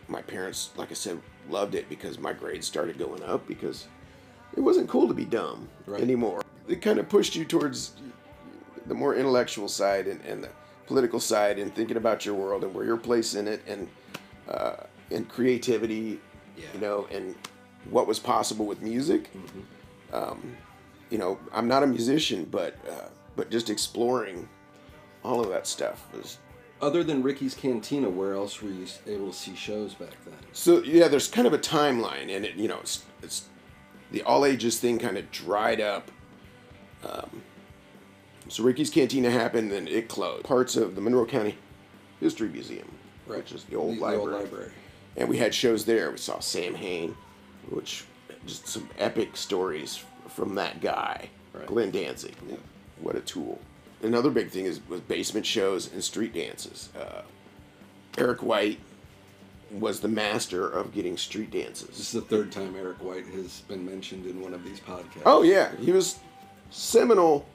[0.07, 3.87] my parents, like I said, loved it because my grades started going up because
[4.55, 6.01] it wasn't cool to be dumb Right.
[6.01, 6.41] anymore.
[6.67, 7.91] It kind of pushed you towards
[8.93, 10.49] the more intellectual side and, and the
[10.85, 13.87] political side and thinking about your world and where your place in it and
[14.47, 14.75] uh,
[15.09, 16.19] and creativity,
[16.55, 16.65] Yeah.
[16.75, 17.33] you know, and
[17.89, 19.31] what was possible with music.
[20.11, 20.55] Um,
[21.09, 24.47] you know, I'm not a musician, but uh, but just exploring
[25.23, 26.37] all of that stuff was
[26.79, 30.35] Other than Ricky's Cantina, where else were you able to see shows back then?
[30.51, 33.45] So yeah, there's kind of a timeline, and it you know it's, it's
[34.11, 36.11] the all ages thing kind of dried up.
[37.03, 37.41] Um,
[38.49, 40.43] so Ricky's Cantina happened, and it closed.
[40.43, 41.57] Parts of the Monroe County
[42.19, 42.87] History Museum,
[43.27, 44.21] which is the old, The- the library.
[44.21, 44.71] old library.
[45.15, 46.09] and we had shows there.
[46.11, 47.15] We saw Samhain,
[47.69, 48.05] which
[48.47, 51.67] just some epic stories from that guy, Right.
[51.67, 52.33] Glenn Danzig.
[52.99, 53.59] What a tool!
[54.01, 56.89] Another big thing is was basement shows and street dances.
[56.99, 57.21] Uh,
[58.17, 58.79] Eric White
[59.71, 61.87] was the master of getting street dances.
[61.89, 65.21] This is the third time Eric White has been mentioned in one of these podcasts.
[65.25, 66.17] Oh yeah, he was
[66.71, 67.45] seminal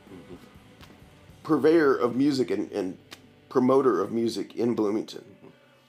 [1.49, 2.99] purveyor of music and, and
[3.49, 5.25] promoter of music in Bloomington.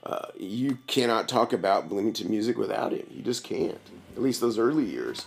[0.03, 3.05] Uh, you cannot talk about Bloomington music without him.
[3.11, 3.77] You just can't.
[4.15, 5.25] At least those early years,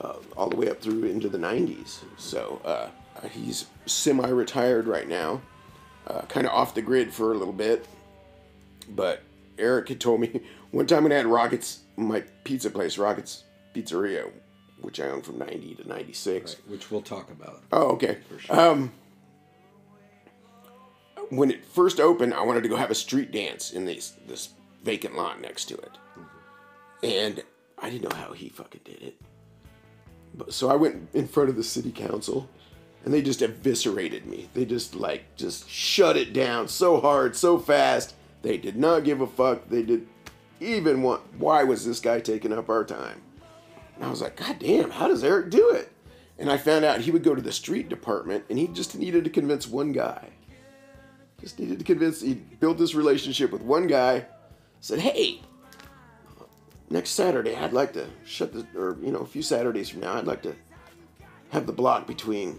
[0.00, 2.02] uh, all the way up through into the '90s.
[2.16, 2.88] So uh,
[3.28, 5.42] he's semi-retired right now,
[6.06, 7.86] uh, kind of off the grid for a little bit.
[8.88, 9.20] But
[9.58, 13.44] Eric had told me one time when I had Rockets, my pizza place, Rockets
[13.74, 14.30] Pizzeria,
[14.80, 16.54] which I owned from '90 to '96.
[16.54, 17.62] Right, which we'll talk about.
[17.70, 18.18] Oh, okay.
[18.30, 18.58] For sure.
[18.58, 18.92] Um,
[21.30, 24.50] when it first opened, I wanted to go have a street dance in this this
[24.82, 25.98] vacant lot next to it,
[27.02, 27.42] and
[27.78, 29.20] I didn't know how he fucking did it.
[30.34, 32.48] But so I went in front of the city council,
[33.04, 34.48] and they just eviscerated me.
[34.54, 38.14] They just like just shut it down so hard, so fast.
[38.42, 39.68] They did not give a fuck.
[39.68, 40.06] They did
[40.60, 41.22] even want.
[41.38, 43.22] Why was this guy taking up our time?
[43.94, 45.90] And I was like, God damn, how does Eric do it?
[46.38, 49.24] And I found out he would go to the street department and he just needed
[49.24, 50.30] to convince one guy.
[51.40, 54.24] Just needed to convince, he built this relationship with one guy,
[54.80, 55.40] said, hey,
[56.90, 60.14] next Saturday I'd like to shut the, or, you know, a few Saturdays from now,
[60.14, 60.54] I'd like to
[61.50, 62.58] have the block between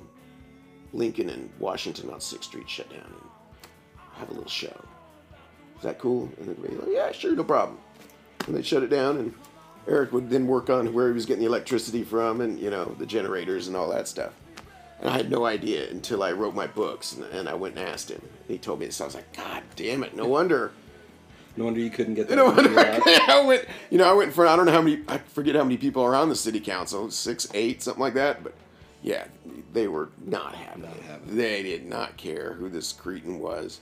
[0.94, 3.30] Lincoln and Washington on Sixth Street shut down and
[4.14, 4.86] have a little show.
[5.78, 6.30] Is that cool?
[6.40, 7.78] And everybody like, yeah, sure, no problem.
[8.48, 9.34] And they shut it down, and
[9.88, 12.86] Eric would then work on where he was getting the electricity from, and you know
[12.98, 14.34] the generators and all that stuff.
[15.06, 17.88] And I had no idea until I wrote my books, and, and I went and
[17.88, 18.28] asked him.
[18.48, 19.00] He told me this.
[19.00, 20.16] I was like, God damn it!
[20.16, 20.72] No wonder.
[21.56, 22.36] No wonder you couldn't get that.
[22.36, 22.72] No wonder.
[22.76, 23.66] I went.
[23.92, 24.50] You know, I went in front.
[24.50, 25.04] I don't know how many.
[25.08, 27.12] I forget how many people are on the city council.
[27.12, 28.44] Six, eight, something like that.
[28.44, 28.56] But
[29.04, 29.26] yeah,
[29.74, 30.82] they were not happy.
[30.82, 31.28] Not.
[31.28, 33.82] They did not care who this cretin was.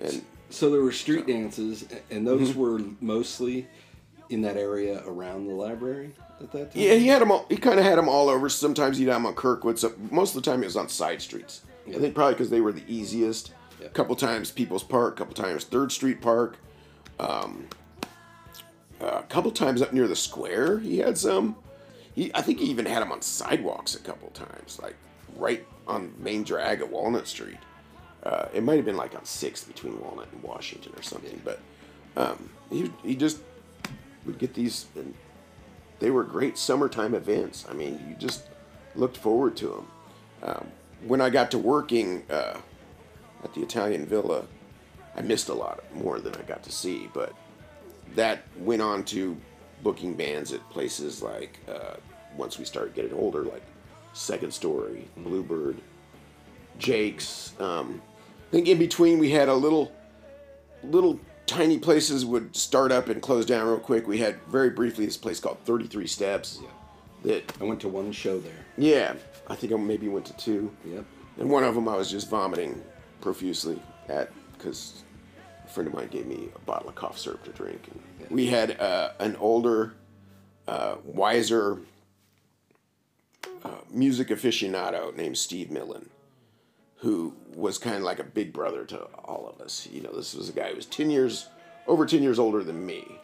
[0.00, 2.60] And So there were street dances, and those Mm-hmm.
[2.60, 3.66] were mostly
[4.30, 6.82] in that area around the library at that time.
[6.82, 7.46] Yeah, he had them all.
[7.48, 8.48] He kind of had them all over.
[8.48, 9.78] Sometimes he'd have them on Kirkwood.
[9.78, 11.62] So most of the time, it was on side streets.
[11.88, 13.52] I think probably because they were the easiest.
[13.80, 13.86] Yeah.
[13.86, 15.14] A couple times People's Park.
[15.14, 16.56] A couple times Third Street Park.
[17.18, 17.68] Um,
[19.00, 21.56] a couple times up near the square, he had some.
[22.14, 24.96] He, I think he even had them on sidewalks a couple times, like
[25.36, 27.58] right on main drag at Walnut Street.
[28.22, 31.60] Uh, it might have been like on Sixth between Walnut and Washington or something, but
[32.16, 33.40] um, he he just
[34.24, 35.14] would get these and
[35.98, 37.64] they were great summertime events.
[37.68, 38.48] I mean, you just
[38.94, 39.86] looked forward to them.
[40.42, 40.66] Um,
[41.06, 42.58] when I got to working uh,
[43.42, 44.44] at the Italian Villa,
[45.16, 47.32] I missed a lot more than I got to see, but
[48.14, 49.36] that went on to
[49.82, 51.94] booking bands at places like uh,
[52.36, 53.62] once we started getting older, like
[54.12, 55.80] Second Story, Bluebird,
[56.78, 57.52] Jake's.
[57.60, 58.00] Um,
[58.48, 59.92] I think in between we had a little
[60.82, 64.06] little tiny places would start up and close down real quick.
[64.06, 66.58] We had very briefly this place called 33 Steps.
[66.62, 66.68] Yeah.
[67.24, 68.52] That I went to one show there.
[68.76, 69.14] yeah,
[69.48, 71.04] I think I maybe went to two, Yep.
[71.38, 72.82] and one of them I was just vomiting
[73.22, 75.04] profusely at because
[75.64, 77.88] a friend of mine gave me a bottle of cough syrup to drink.
[78.20, 79.94] And we had uh, an older,
[80.68, 81.80] uh, wiser
[83.64, 86.10] uh, music aficionado named Steve Millen,
[86.96, 89.86] who was kind of like a big brother to all of us.
[89.92, 91.48] You know, this was a guy who was ten years
[91.86, 93.18] over ten years older than me,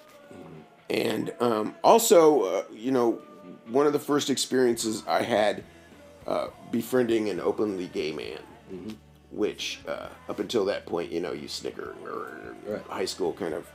[0.88, 3.20] and um, also, uh, you know,
[3.68, 5.64] one of the first experiences I had
[6.26, 8.96] uh, befriending an openly gay man,
[9.30, 12.26] which uh, up until that point, you know, you snicker or
[12.66, 12.82] Right.
[12.88, 13.66] high school kind of,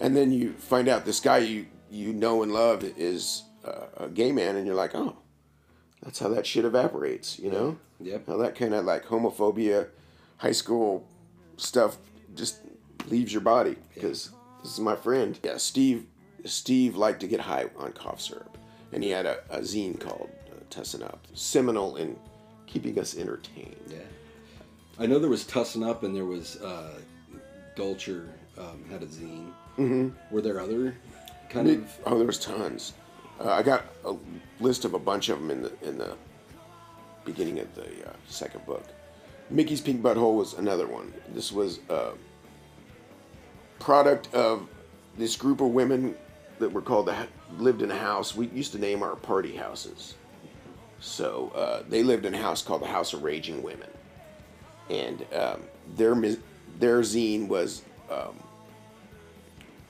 [0.00, 4.08] and then you find out this guy you you know and love is uh, a
[4.08, 5.16] gay man, and you're like, oh,
[6.02, 7.78] that's how that shit evaporates, you know?
[8.04, 8.26] Yep.
[8.26, 9.88] How that kind of like homophobia,
[10.36, 11.06] high school
[11.56, 11.96] stuff
[12.34, 12.60] just
[13.08, 14.30] leaves your body because
[14.62, 15.38] this is my friend.
[15.42, 16.06] Yeah, Steve.
[16.44, 18.58] Steve liked to get high on cough syrup,
[18.92, 22.18] and he had a, a zine called uh, Tussin Up, seminal in
[22.66, 23.76] keeping us entertained.
[23.88, 23.98] Yeah.
[24.98, 27.00] I know there was Tussin Up and there was uh,
[27.76, 29.50] Gulcher um, had a zine.
[29.78, 30.10] Mm-hmm.
[30.30, 30.94] Were there other
[31.48, 31.98] kind of?
[32.04, 32.92] Oh, there was tons.
[33.40, 34.14] Uh, I got a
[34.60, 36.14] list of a bunch of them in the in the
[37.24, 38.84] beginning of the uh, second book.
[39.50, 41.12] Mickey's Pink Butthole was another one.
[41.28, 42.12] This was a
[43.78, 44.68] product of
[45.18, 46.16] this group of women
[46.58, 47.16] that were called the
[47.58, 48.34] lived in a house.
[48.34, 50.14] We used to name our party houses.
[51.00, 53.90] So uh, they lived in a house called the House of Raging Women,
[54.88, 55.62] and um,
[55.96, 56.14] their
[56.78, 58.34] their zine was um,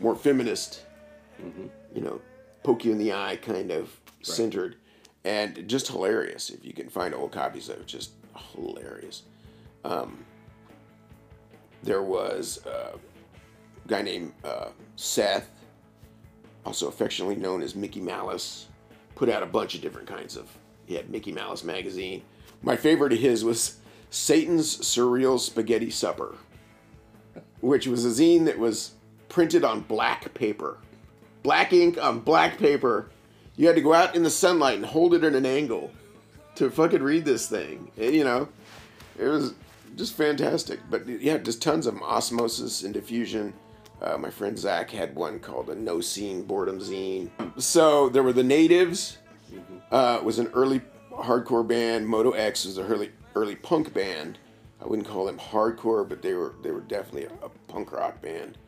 [0.01, 0.85] more feminist
[1.95, 2.21] you know,
[2.63, 3.91] poke you in the eye kind of
[4.23, 4.77] centered
[5.25, 8.13] and just hilarious if you can find old copies of it just
[8.55, 9.23] hilarious
[9.85, 10.25] um,
[11.83, 12.93] there was a
[13.87, 15.51] guy named uh, seth
[16.65, 18.69] also affectionately known as mickey malice
[19.15, 20.49] put out a bunch of different kinds of
[20.87, 22.23] he had mickey malice magazine
[22.63, 23.79] my favorite of his was
[24.11, 26.37] satan's surreal spaghetti supper
[27.61, 28.93] which was a zine that was
[29.29, 30.79] printed on black paper
[31.45, 33.11] black ink on black paper.
[33.57, 35.91] You had to go out in the sunlight and hold it at an angle
[36.57, 37.91] to fucking read this thing.
[37.97, 38.49] And, you know,
[39.19, 39.55] it was
[39.97, 40.81] just fantastic.
[40.91, 42.03] But yeah, just tons of them.
[42.03, 43.55] Osmosis and diffusion.
[44.03, 47.31] Uh, my friend Zach had one called a No Scene Boredom Zine.
[47.61, 49.19] So there were the Natives.
[49.91, 50.81] Uh, was an early
[51.13, 52.09] hardcore band.
[52.09, 54.39] Moto X was an early early punk band.
[54.83, 58.21] I wouldn't call them hardcore, but they were they were definitely a, a punk rock
[58.21, 58.59] band.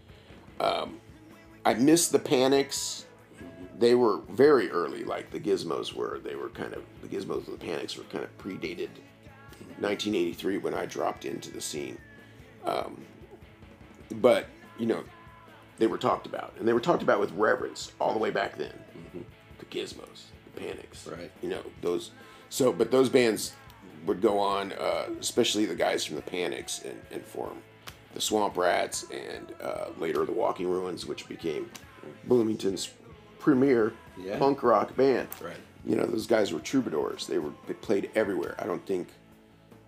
[1.66, 3.06] I missed the Panics.
[3.78, 6.20] They were very early, like the Gizmos were.
[6.22, 8.88] They were kind of the Gizmos and the Panics were kind of predated
[9.78, 11.98] 1983 when I dropped into the scene.
[12.64, 13.04] Um,
[14.16, 14.46] but
[14.78, 15.04] you know,
[15.78, 18.56] they were talked about, and they were talked about with reverence all the way back
[18.56, 18.72] then.
[19.58, 21.30] The Gizmos, the Panics, Right.
[21.42, 22.12] You know those.
[22.48, 23.52] So, but those bands
[24.06, 27.62] would go on, uh, especially the guys from the Panics, and, and form
[28.14, 31.70] the Swamp Rats, and uh, later the Walking Ruins, which became
[32.24, 32.90] Bloomington's
[33.46, 34.38] premier Yeah.
[34.40, 35.28] punk rock band.
[35.40, 35.54] Right.
[35.84, 37.28] You know, those guys were troubadours.
[37.28, 38.56] They were they played everywhere.
[38.58, 39.06] I don't think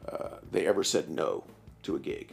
[0.09, 1.43] uh, they ever said no
[1.83, 2.31] to a gig.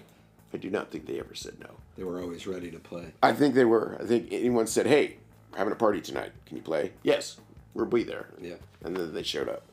[0.54, 1.72] I do not think they ever said no.
[1.98, 3.08] They were always ready to play.
[3.24, 3.98] I think they were.
[4.00, 5.16] I think anyone said, "Hey,
[5.52, 6.32] we're having a party tonight.
[6.46, 7.38] Can you play?" Yes,
[7.74, 8.28] we'll be there.
[8.40, 8.58] Yeah.
[8.84, 9.64] And then they showed up.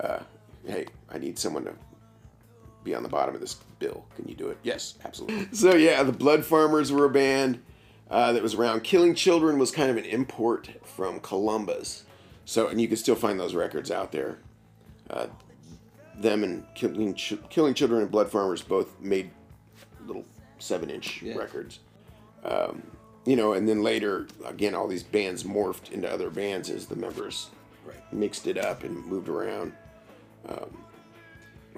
[0.00, 0.18] Uh,
[0.66, 1.74] hey, I need someone to
[2.82, 4.04] be on the bottom of this bill.
[4.16, 4.58] Can you do it?
[4.64, 5.46] Yes, absolutely.
[5.52, 7.62] so yeah, the Blood Farmers were a band
[8.10, 8.82] uh, that was around.
[8.84, 12.04] Killing Children was kind of an import from Columbus.
[12.44, 14.38] So and you can still find those records out there.
[15.10, 15.26] Uh,
[16.18, 19.30] them and Killing Ch- Killing Children and Blood Farmers both made
[20.06, 20.24] little
[20.58, 21.34] seven-inch Yeah.
[21.36, 21.80] records
[23.26, 26.94] you know, and then later, again, all these bands morphed into other bands as the
[26.94, 27.50] members
[27.84, 27.96] Right.
[28.12, 29.72] mixed it up and moved around.
[30.48, 30.84] Um,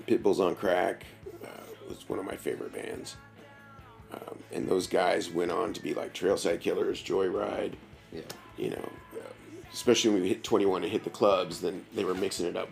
[0.06, 1.04] Pitbull's on Crack
[1.42, 1.48] uh,
[1.88, 3.16] was one of my favorite bands.
[4.12, 7.72] Um, and those guys went on to be like Trailside Killers, Joyride,
[8.12, 8.22] Yeah.
[8.56, 9.20] you know, uh,
[9.72, 12.68] especially when we hit 21 and hit the clubs, then they were mixing it up.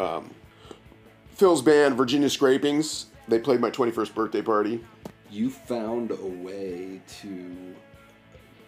[0.00, 0.30] Um,
[1.34, 4.84] Phil's band, Virginia Scrapings, they played my 21st birthday party.
[5.30, 7.74] You found a way to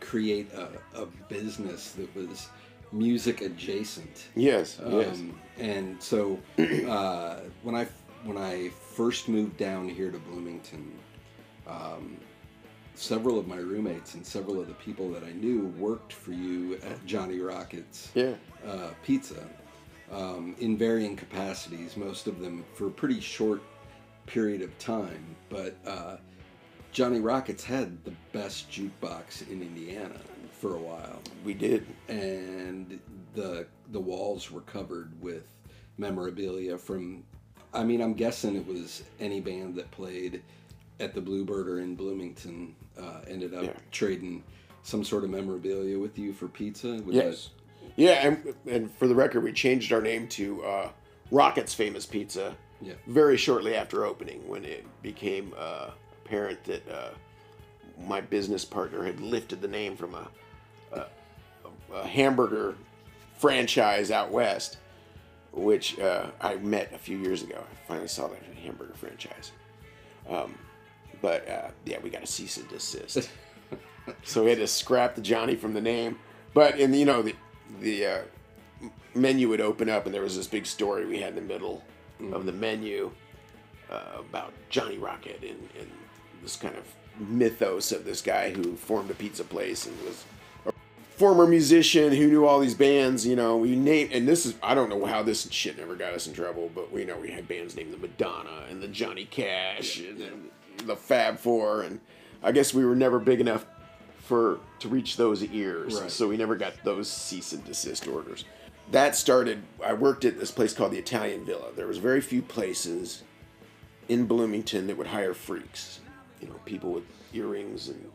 [0.01, 2.49] create a, a business that was
[2.93, 4.27] music adjacent.
[4.37, 5.17] Yes, yes.
[5.19, 7.87] Um, and so uh, when I
[8.25, 10.93] when I first moved down here to Bloomington,
[11.67, 12.17] um,
[12.95, 16.75] several of my roommates and several of the people that I knew worked for you
[16.77, 18.35] at Johnny Rockets Yeah.
[18.67, 19.49] uh, Pizza
[20.13, 21.97] um, in varying capacities.
[21.97, 23.63] Most of them for a pretty short
[24.27, 26.17] period of time, but uh,
[26.93, 30.17] Johnny Rockets had the best jukebox in Indiana
[30.61, 31.87] for a while We did.
[32.09, 32.99] and
[33.35, 35.45] the the walls were covered with
[35.99, 37.23] memorabilia from
[37.73, 40.43] I mean I'm guessing it was any band that played
[41.01, 43.73] at the Bluebird or in Bloomington uh, ended up Yeah.
[43.91, 44.45] trading
[44.83, 47.03] some sort of memorabilia with you for pizza.
[47.03, 47.51] Was Yes.
[47.97, 50.89] Yeah, and, and for the record, we changed our name to uh,
[51.31, 52.95] Rocket's Famous Pizza Yeah.
[53.07, 55.91] very shortly after opening when it became uh,
[56.25, 57.11] apparent that uh,
[58.07, 60.29] my business partner had lifted the name from a,
[60.93, 61.07] a,
[61.95, 62.75] a hamburger
[63.39, 64.77] franchise out west,
[65.53, 67.59] which uh, I met a few years ago.
[67.71, 69.53] I finally saw that hamburger franchise.
[70.29, 70.55] Um,
[71.21, 73.29] but uh, yeah, we got a cease and desist.
[74.23, 76.19] so we had to scrap the Johnny from the name.
[76.55, 77.35] But in you know the
[77.81, 78.21] the uh,
[79.15, 81.83] menu would open up and there was this big story we had in the middle
[82.33, 83.11] of the menu
[83.91, 85.91] uh, about Johnny Rocket and, and
[86.43, 86.85] this kind of
[87.19, 90.25] mythos of this guy who formed a pizza place and was
[90.67, 90.73] a
[91.17, 93.27] former musician who knew all these bands.
[93.27, 96.15] You know, we named and this is I don't know how this shit never got
[96.15, 99.25] us in trouble, but we know we had bands named the Madonna and the Johnny
[99.25, 100.51] Cash and, and
[100.87, 102.01] the Fab Four, and
[102.43, 103.67] I guess we were never big enough
[104.19, 106.11] for to reach those ears, Right.
[106.11, 108.45] so we never got those cease and desist orders.
[108.91, 109.63] That started.
[109.85, 111.69] I worked at this place called the Italian Villa.
[111.75, 113.23] There was very few places
[114.09, 116.01] in Bloomington that would hire freaks.
[116.41, 118.11] You know, people with earrings and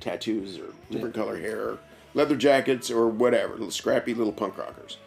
[0.00, 1.78] tattoos or different color hair,
[2.14, 4.98] leather jackets or whatever, little scrappy little punk rockers.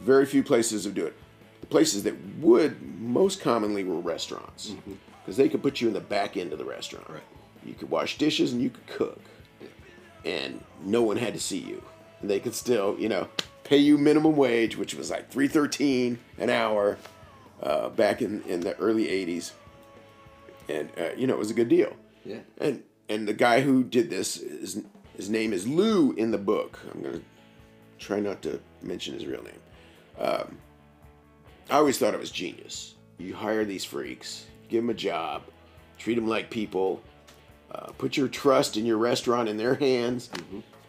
[0.00, 1.14] Very few places would do it.
[1.60, 4.92] The places that would most commonly were restaurants mm-hmm.
[5.22, 7.08] Because they could put you in the back end of the restaurant.
[7.08, 7.22] Right.
[7.64, 9.20] You could wash dishes and you could cook,
[10.24, 11.82] and no one had to see you.
[12.20, 13.28] And they could still, you know,
[13.64, 16.98] pay you minimum wage, which was like three thirteen an hour
[17.62, 19.52] uh, back in, in the early '80s,
[20.68, 21.94] and uh, you know it was a good deal.
[22.24, 22.40] Yeah.
[22.58, 24.82] And and the guy who did this, his,
[25.16, 26.78] his name is Lou in the book.
[26.92, 27.20] I'm gonna
[27.98, 29.60] try not to mention his real name.
[30.18, 30.58] Um,
[31.70, 32.94] I always thought it was genius.
[33.18, 35.42] You hire these freaks, give them a job,
[35.98, 37.00] treat them like people,
[37.70, 40.30] uh, put your trust in your restaurant in their hands,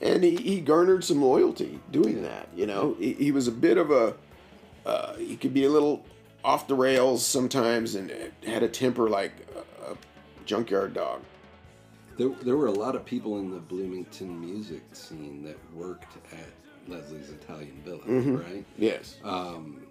[0.01, 2.47] and he, he garnered some loyalty doing that.
[2.55, 4.15] You know, he, he was a bit of a
[4.85, 6.03] uh, he could be a little
[6.43, 8.11] off the rails sometimes, and
[8.45, 9.95] had a temper like a, a
[10.45, 11.21] junkyard dog.
[12.17, 16.49] There, there were a lot of people in the Bloomington music scene that worked at
[16.87, 18.65] Leslie's Italian Villa, right?
[18.77, 19.17] Yes.
[19.23, 19.81] Um,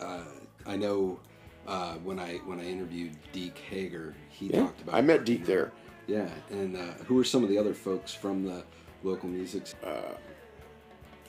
[0.00, 0.24] Uh,
[0.66, 1.18] I know
[1.66, 4.60] uh, when I when I interviewed Deke Hager, he yeah.
[4.60, 4.94] talked about.
[4.94, 5.72] I met Deke there.
[6.06, 8.64] Yeah, and uh, who are some of the other folks from the
[9.02, 9.66] local music?
[9.66, 9.78] scene?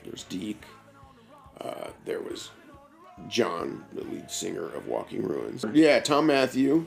[0.04, 0.64] There's Deke.
[1.60, 2.50] Uh, there was
[3.28, 5.64] John, the lead singer of Walking Ruins.
[5.72, 6.86] Yeah, Tom Matthew,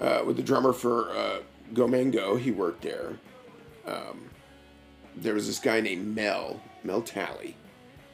[0.00, 1.38] uh, with the drummer for uh,
[1.74, 2.36] Go Mango.
[2.36, 3.14] He worked there.
[3.86, 4.30] Um,
[5.16, 7.56] there was this guy named Mel, Mel Talley,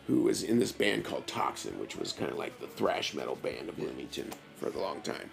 [0.07, 3.36] who was in this band called Toxin, which was kind of like the thrash metal
[3.36, 5.30] band of Bloomington for a long time.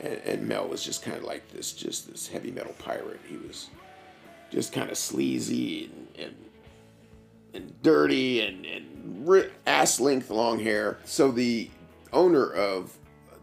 [0.00, 3.20] And, and Mel was just kind of like this, just this heavy metal pirate.
[3.28, 3.70] He was
[4.50, 6.36] just kind of sleazy and, and
[7.52, 10.98] and dirty and, and ass length long hair.
[11.04, 11.68] So the
[12.12, 12.96] owner of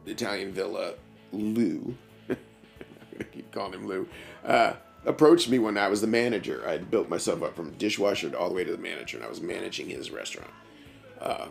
[0.06, 0.94] the Italian Villa,
[1.34, 1.96] Lou,
[2.30, 2.38] I'm
[3.12, 4.08] gonna keep calling him Lou,
[4.46, 4.74] uh,
[5.06, 6.64] approached me when I was the manager.
[6.66, 9.26] I had built myself up from dishwasher to all the way to the manager, and
[9.26, 10.52] I was managing his restaurant.
[11.20, 11.48] Uh,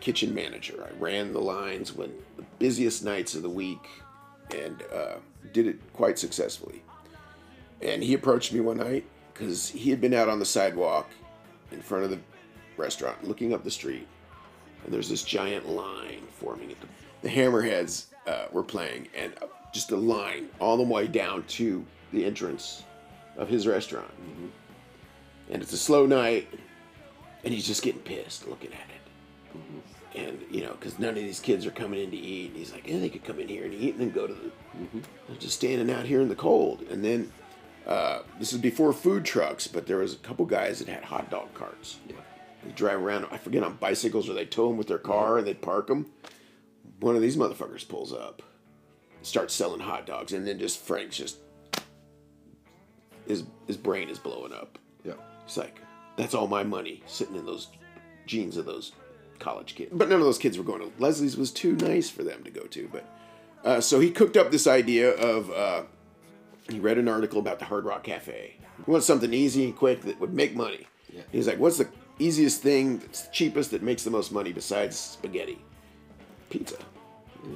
[0.00, 0.86] kitchen manager.
[0.88, 3.84] I ran the lines when the busiest nights of the week,
[4.54, 5.16] and uh,
[5.52, 6.82] did it quite successfully.
[7.82, 11.10] And he approached me one night because he had been out on the sidewalk
[11.72, 12.20] in front of the
[12.76, 14.06] restaurant, looking up the street,
[14.84, 16.70] and there's this giant line forming.
[16.70, 16.86] At the,
[17.22, 21.84] the Hammerheads uh, were playing, and uh, just a line all the way down to
[22.12, 22.84] the entrance
[23.36, 24.10] of his restaurant.
[25.50, 26.48] And it's a slow night,
[27.44, 30.20] and he's just getting pissed looking at it.
[30.20, 32.72] And you know, because none of these kids are coming in to eat, and he's
[32.72, 34.50] like, "Yeah, they could come in here and eat, and then go to the,
[35.28, 37.32] they're just standing out here in the cold." And then
[37.86, 41.30] uh, this is before food trucks, but there was a couple guys that had hot
[41.30, 41.98] dog carts.
[42.08, 42.16] Yeah.
[42.64, 45.46] They drive around, I forget, on bicycles, or they tow them with their car and
[45.46, 46.06] they park them.
[47.00, 48.42] One of these motherfuckers pulls up,
[49.22, 51.38] starts selling hot dogs, and then just Frank's just
[53.26, 54.78] his his brain is blowing up.
[55.04, 55.14] Yeah.
[55.44, 55.80] It's like,
[56.16, 57.68] that's all my money sitting in those
[58.26, 58.92] jeans of those
[59.38, 59.90] college kids.
[59.92, 62.50] But none of those kids were going to Leslie's was too nice for them to
[62.50, 62.88] go to.
[62.90, 63.04] But
[63.64, 65.82] uh, so he cooked up this idea of uh,
[66.68, 68.56] he read an article about the Hard Rock Cafe.
[68.84, 70.86] He wants something easy and quick that would make money.
[71.12, 71.22] Yeah.
[71.30, 71.88] He's like, what's the
[72.18, 75.58] easiest thing that's the cheapest that makes the most money besides spaghetti?
[76.50, 76.78] Pizza.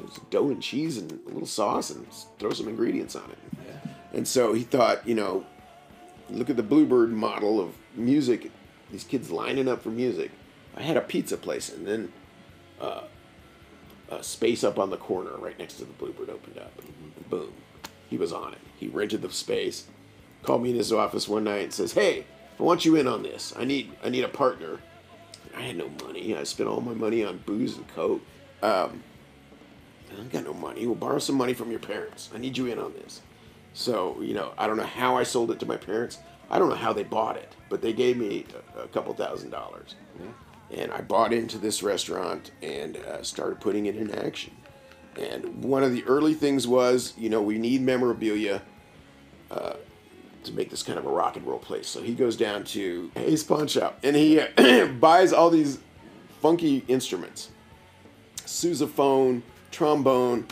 [0.04, 2.06] It's dough and cheese and a little sauce and
[2.38, 3.38] throw some ingredients on it.
[3.66, 3.90] Yeah.
[4.12, 5.46] And so he thought, you know,
[6.31, 8.51] look at the Bluebird model of music.
[8.91, 10.31] These kids lining up for music.
[10.76, 12.12] I had a pizza place, and then
[12.81, 13.03] uh,
[14.11, 16.72] a space up on the corner right next to the Bluebird opened up.
[17.29, 17.53] Boom,
[18.09, 18.61] he was on it.
[18.76, 19.87] He rented the space.
[20.43, 22.24] Called me in his office one night and says, "Hey,
[22.59, 23.53] I want you in on this.
[23.59, 24.79] I need I need a partner."
[25.57, 26.37] I had no money.
[26.37, 28.22] I spent all my money on booze and coke.
[28.62, 29.03] Um,
[30.11, 30.87] I got no money.
[30.87, 32.31] We'll borrow some money from your parents.
[32.35, 33.22] I need you in on this.
[33.79, 36.18] So, you know, I don't know how I sold it to my parents.
[36.51, 38.45] I don't know how they bought it, but they gave me
[38.76, 39.95] a, a couple thousand dollars.
[40.72, 44.53] And I bought into this restaurant and uh, started putting it in action.
[45.16, 48.62] And one of the early things was, you know, we need memorabilia
[49.49, 49.74] uh,
[50.43, 51.87] to make this kind of a rock and roll place.
[51.87, 54.41] So he goes down to Ace Pawn Shop and he
[54.99, 55.79] buys all these
[56.43, 57.51] funky instruments
[58.45, 60.49] sousaphone, trombone,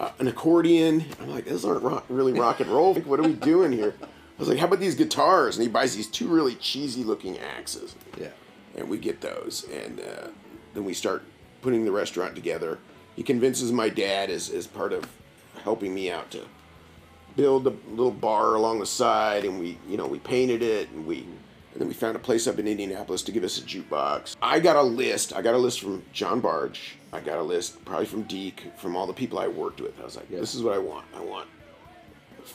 [0.00, 1.04] uh, an accordion.
[1.20, 2.94] I'm like, those aren't rock, really rock and roll.
[2.94, 3.94] Like, what are we doing here?
[4.02, 4.06] I
[4.38, 5.56] was like, how about these guitars?
[5.56, 7.94] And he buys these two really cheesy looking axes.
[8.18, 8.30] Yeah.
[8.74, 9.66] And we get those.
[9.70, 10.28] And uh,
[10.72, 11.22] then we start
[11.60, 12.78] putting the restaurant together.
[13.14, 15.06] He convinces my dad as, as part of
[15.62, 16.46] helping me out to
[17.36, 21.06] build a little bar along the side and we you know we painted it and
[21.06, 21.24] we
[21.72, 24.36] and then we found a place up in Indianapolis to give us a jukebox.
[24.42, 25.32] I got a list.
[25.34, 26.96] I got a list from John Barge.
[27.12, 29.98] I got a list probably from Deke, from all the people I worked with.
[30.00, 30.40] I was like, Yeah.
[30.40, 31.06] this is what I want.
[31.14, 31.48] I want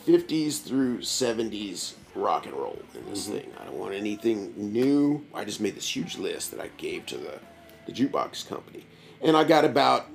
[0.06, 3.52] 50s through 70s rock and roll in this thing.
[3.60, 5.26] I don't want anything new.
[5.34, 7.40] I just made this huge list that I gave to the,
[7.86, 8.86] the jukebox company.
[9.22, 10.08] And I got about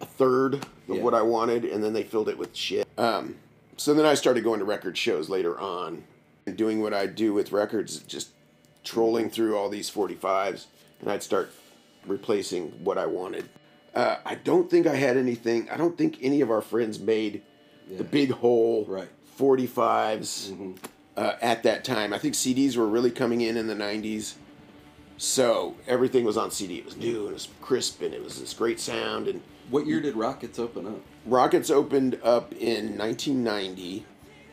[0.00, 1.02] a third of Yeah.
[1.02, 2.86] what I wanted, and then they filled it with shit.
[2.98, 3.36] Um,
[3.76, 6.04] so then I started going to record shows later on
[6.46, 8.30] and doing what I do with records, just
[8.86, 10.66] trolling through all these 45s,
[11.00, 11.50] and I'd start
[12.06, 13.48] replacing what I wanted.
[13.94, 17.42] Uh, I don't think I had anything, I don't think any of our friends made
[17.90, 19.08] the big hole Right.
[19.38, 20.78] 45s
[21.16, 22.12] uh, at that time.
[22.12, 24.34] I think CDs were really coming in in the 90s.
[25.18, 26.76] So everything was on CD.
[26.78, 29.28] It was new and it was crisp and it was this great sound.
[29.28, 31.00] And What year did Rockets open up?
[31.24, 34.04] Rockets opened up in 1990.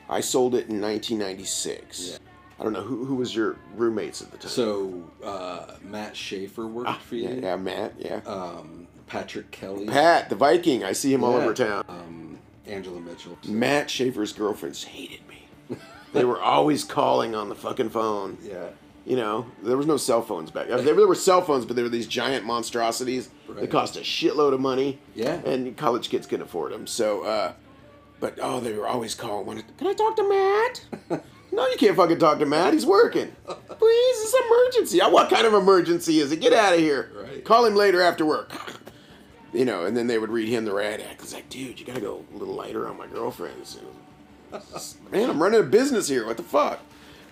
[0.09, 2.11] I sold it in 1996.
[2.11, 2.17] Yeah.
[2.59, 4.49] I don't know who, who was your roommates at the time.
[4.51, 7.27] So uh, Matt Schaefer worked for you.
[7.27, 8.21] Ah, yeah, yeah, Matt, yeah.
[8.25, 9.85] Um, Patrick Kelly.
[9.87, 10.83] Pat, the Viking.
[10.83, 11.83] I see him all over town.
[11.89, 13.37] Um, Angela Mitchell.
[13.47, 15.77] Matt Schaefer's girlfriends hated me.
[16.13, 18.37] they were always calling on the fucking phone.
[18.41, 18.67] Yeah.
[19.05, 20.71] You know, there was no cell phones back.
[20.71, 23.69] I mean, there were cell phones, but they were these giant monstrosities that Right.
[23.69, 24.99] cost a shitload of money.
[25.13, 25.41] Yeah.
[25.45, 26.87] and college kids couldn't afford them.
[26.87, 27.51] So, uh,
[28.21, 29.61] but oh, they were always calling.
[29.77, 30.29] Can I talk to
[31.09, 31.23] Matt?
[31.53, 32.73] no, you can't fucking talk to Matt.
[32.73, 33.33] He's working.
[33.45, 35.01] Please, it's an emergency.
[35.01, 36.39] "Oh, What kind of emergency is it?
[36.41, 37.11] Get out of here.
[37.15, 37.43] Right.
[37.45, 38.51] Call him later after work.
[39.55, 41.21] You know, and then they would read him the rad act.
[41.21, 43.77] It's like, dude, you gotta go a little lighter on my girlfriends.
[44.51, 44.59] You
[45.11, 46.25] man, I'm running a business here.
[46.25, 46.79] What the fuck?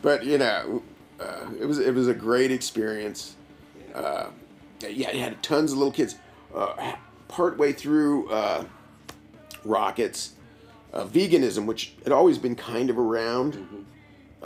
[0.04, 0.84] But you know,
[1.20, 3.36] uh, it was it was a great experience.
[3.96, 4.28] Uh,
[4.88, 6.14] yeah, it had tons of little kids.
[6.54, 6.94] Uh,
[7.28, 8.66] part way through uh,
[9.66, 10.34] Rockets,
[10.94, 13.78] uh, veganism, which had always been kind of around, uh,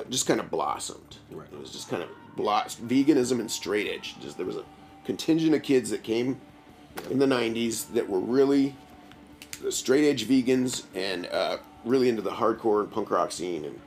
[0.09, 1.17] just kind of blossomed.
[1.31, 1.47] Right.
[1.51, 4.15] It was just kind of veganism and straight edge.
[4.21, 4.63] Just there was a
[5.05, 6.39] contingent of kids that came
[7.09, 8.75] in the '90s that were really
[9.61, 13.79] the straight edge vegans and uh, really into the hardcore and punk rock scene, and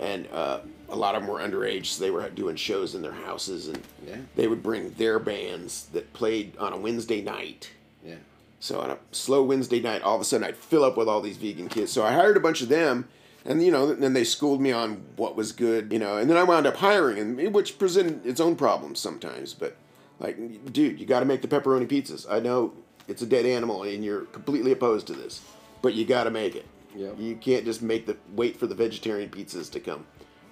[0.00, 3.12] and uh, a lot of them were underage, so they were doing shows in their
[3.12, 4.16] houses, and Yeah.
[4.36, 7.70] they would bring their bands that played on a Wednesday night.
[8.06, 8.14] Yeah.
[8.60, 11.20] So on a slow Wednesday night, all of a sudden I'd fill up with all
[11.20, 11.92] these vegan kids.
[11.92, 13.08] So I hired a bunch of them,
[13.48, 16.36] and you know, then they schooled me on what was good, you know, and then
[16.36, 19.54] I wound up hiring, and which presented its own problems sometimes.
[19.54, 19.74] But
[20.20, 20.36] like,
[20.70, 22.30] dude, you got to make the pepperoni pizzas.
[22.30, 22.74] I know
[23.08, 25.40] it's a dead animal, and you're completely opposed to this,
[25.80, 26.66] but you got to make it.
[26.94, 27.14] Yep.
[27.18, 30.04] You can't just make the wait for the vegetarian pizzas to come.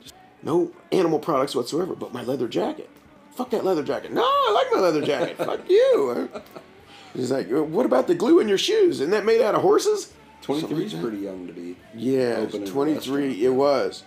[0.03, 2.89] Just, no animal products whatsoever, but my leather jacket.
[3.33, 4.11] Fuck that leather jacket.
[4.11, 5.37] No, I like my leather jacket.
[5.37, 6.31] Fuck you.
[7.15, 9.01] He's like, "Uh, what about the glue in your shoes?
[9.01, 10.15] Isn't that made out of horses?
[10.43, 11.77] 23 is pretty young to be.
[11.95, 13.45] Yeah, open in a 23.
[13.45, 14.05] It was.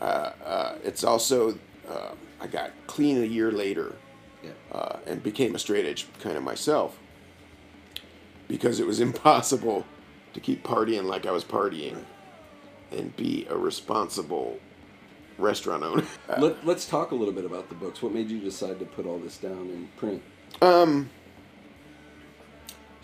[0.00, 0.04] Uh,
[0.44, 1.58] uh, it's also,
[1.88, 3.94] uh, I got clean a year later
[4.42, 4.50] Yeah.
[4.72, 6.98] uh, and became a straight edge kind of myself
[8.48, 9.84] because it was impossible
[10.32, 12.04] to keep partying like I was partying
[12.90, 14.58] and be a responsible
[15.38, 16.04] restaurant owner.
[16.38, 18.02] Let, let's talk a little bit about the books.
[18.02, 20.22] What made you decide to put all this down in print?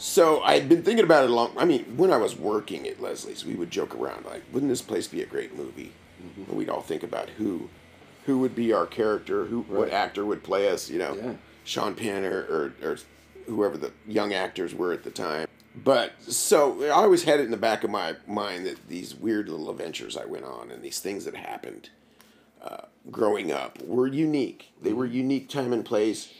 [0.00, 1.52] So I had been thinking about it a long.
[1.58, 4.80] I mean, when I was working at Leslie's, we would joke around like, "Wouldn't this
[4.80, 5.92] place be a great movie?"
[6.36, 7.68] And we'd all think about who,
[8.24, 10.88] who would be our character, who what actor would play us.
[10.88, 11.32] You know, Yeah.
[11.64, 12.98] Sean Penn or, or or
[13.46, 15.46] whoever the young actors were at the time.
[15.84, 19.48] But so I always had it in the back of my mind that these weird
[19.50, 21.90] little adventures I went on and these things that happened
[22.62, 24.72] uh, growing up were unique.
[24.82, 26.32] They were unique time and place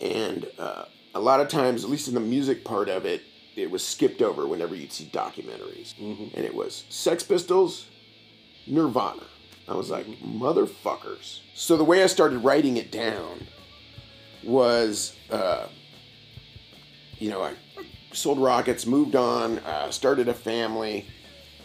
[0.00, 0.84] and uh,
[1.14, 3.22] a lot of times, at least in the music part of it,
[3.54, 7.86] it was skipped over whenever you'd see documentaries, and it was Sex Pistols,
[8.66, 9.24] Nirvana.
[9.68, 11.40] I was like, motherfuckers.
[11.54, 13.46] So the way I started writing it down
[14.42, 15.66] was, uh,
[17.18, 17.54] you know, I
[18.12, 21.06] sold rockets, moved on, uh, started a family.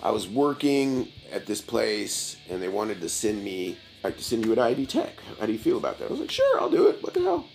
[0.03, 4.45] I was working at this place, and they wanted to send me, like, to send
[4.45, 5.19] you at Ivy Tech.
[5.39, 6.05] How do you feel about that?
[6.05, 7.01] I was like, sure, I'll do it.
[7.01, 7.45] What the hell?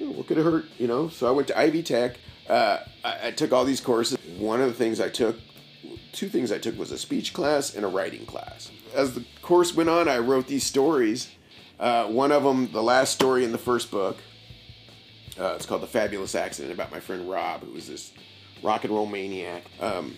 [0.00, 0.66] What could it hurt?
[0.78, 2.18] You know, so I went to Ivy Tech.
[2.48, 4.18] Uh, I, I took all these courses.
[4.38, 5.36] One of the things I took,
[6.12, 8.70] two things I took was a speech class and a writing class.
[8.94, 11.28] As the course went on, I wrote these stories.
[11.78, 14.16] Uh, one of them, the last story in the first book,
[15.38, 18.12] uh, it's called The Fabulous Accident about my friend Rob, who was this
[18.62, 19.64] rock and roll maniac.
[19.80, 20.16] Um,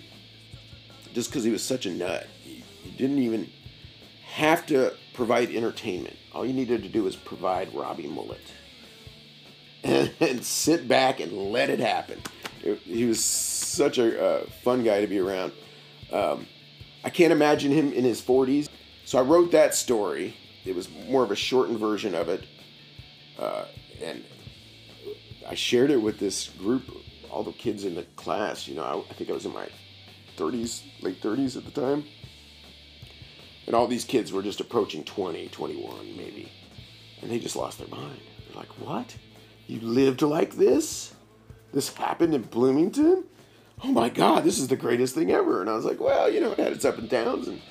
[1.13, 3.51] just because he was such a nut, he, he didn't even
[4.25, 6.17] have to provide entertainment.
[6.33, 8.41] All you needed to do was provide Robbie Mullet
[9.85, 12.21] and, and sit back and let it happen.
[12.85, 15.53] He was such a uh, fun guy to be around.
[16.13, 16.47] Um,
[17.03, 18.69] I can't imagine him in his 40s.
[19.05, 20.37] So I wrote that story.
[20.65, 22.45] It was more of a shortened version of it.
[23.39, 23.65] Uh,
[24.03, 24.23] and
[25.49, 26.83] I shared it with this group,
[27.31, 28.69] all the kids in the class.
[28.69, 29.69] You know, I, I think I was in my
[30.37, 32.05] 30s, late 30s at the time.
[33.67, 36.51] And all these kids were just approaching 20, 21 maybe.
[37.23, 38.21] And they just lost their mind.
[38.47, 39.17] They're like, what?
[39.71, 41.15] You lived like this?
[41.73, 43.23] This happened in Bloomington?
[43.85, 45.61] Oh my God, this is the greatest thing ever.
[45.61, 47.47] And I was like, well, you know, it had its up and downs.
[47.47, 47.63] And,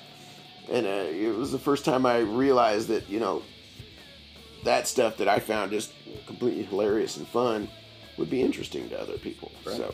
[0.71, 3.43] and uh, it was the first time I realized that, you know,
[4.63, 5.91] that stuff that I found just
[6.25, 7.67] completely hilarious and fun
[8.17, 9.51] would be interesting to other people.
[9.65, 9.75] Right.
[9.75, 9.93] So,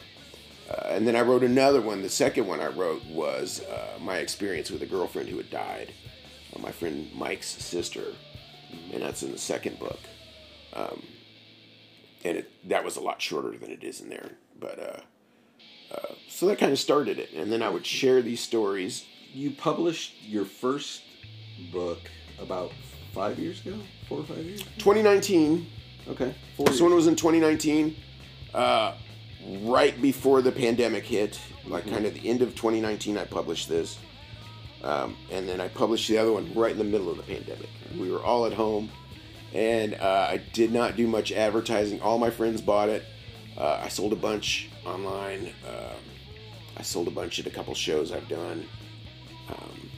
[0.69, 2.03] uh, and then I wrote another one.
[2.03, 5.91] The second one I wrote was uh, my experience with a girlfriend who had died,
[6.55, 8.13] uh, my friend Mike's sister,
[8.93, 9.99] and that's in the second book.
[10.73, 11.01] Um,
[12.25, 16.13] and it, that was a lot shorter than it is in there, but uh, uh,
[16.27, 17.31] so that kind of started it.
[17.33, 19.05] And then I would share these stories.
[19.31, 21.03] You published your first
[21.71, 21.99] book
[22.39, 22.71] about
[23.13, 23.77] five years ago?
[24.09, 24.61] Four or five years?
[24.79, 25.67] 2019.
[26.07, 26.33] Okay.
[26.57, 26.81] Four This years.
[26.81, 27.95] one was in 2019,
[28.53, 28.93] uh,
[29.61, 33.17] right before the pandemic hit, like kind of the end of 2019.
[33.17, 33.99] I published this,
[34.83, 37.69] um, and then I published the other one right in the middle of the pandemic.
[37.99, 38.89] We were all at home,
[39.55, 42.01] and uh, I did not do much advertising.
[42.01, 43.03] All my friends bought it.
[43.57, 45.53] Uh, I sold a bunch online.
[45.67, 46.01] Um,
[46.77, 48.67] I sold a bunch at a couple shows I've done.
[49.49, 49.89] Um,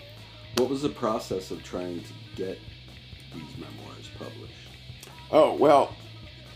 [0.58, 2.60] What was the process of trying to get
[3.34, 4.54] these memoirs published?
[5.32, 5.96] Oh well,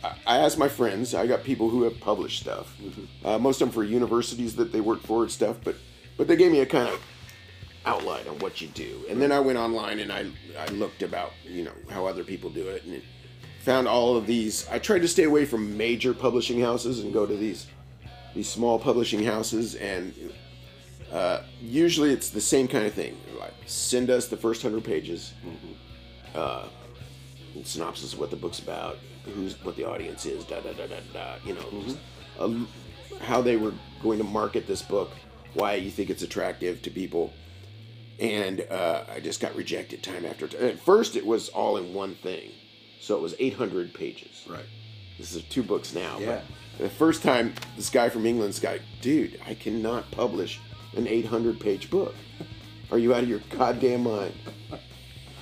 [0.04, 1.16] I- asked my friends.
[1.16, 2.76] I got people who have published stuff.
[3.26, 5.58] Uh, most of them for universities that they work for and stuff.
[5.64, 5.76] But
[6.18, 7.02] but they gave me a kind of
[7.86, 9.06] outline on what you do.
[9.10, 10.26] And then I went online and I
[10.60, 13.02] I looked about you know how other people do it and
[13.62, 14.68] found all of these.
[14.70, 17.68] I tried to stay away from major publishing houses and go to these
[18.36, 20.14] these small publishing houses and.
[21.12, 23.18] Uh, usually it's the same kind of thing.
[23.38, 25.34] Like, send us the first hundred pages
[26.36, 26.68] uh,
[27.64, 31.00] synopsis of what the book's about, who's what the audience is, da da da da
[31.14, 31.36] da.
[31.46, 32.64] You know, mm-hmm.
[32.64, 35.12] uh, how they were going to market this book,
[35.54, 37.34] why you think it's attractive to people,
[38.22, 40.64] and uh, I just got rejected time after time.
[40.64, 42.52] At first, it was all in one thing,
[43.02, 44.46] so it was 800 pages.
[44.48, 44.66] Right.
[45.18, 46.20] This is two books now.
[46.20, 46.42] Yeah.
[46.78, 50.60] the first time, this guy from England's guy, dude, I cannot publish
[50.96, 52.14] an 800 page book.
[52.92, 54.34] Are you out of your goddamn mind?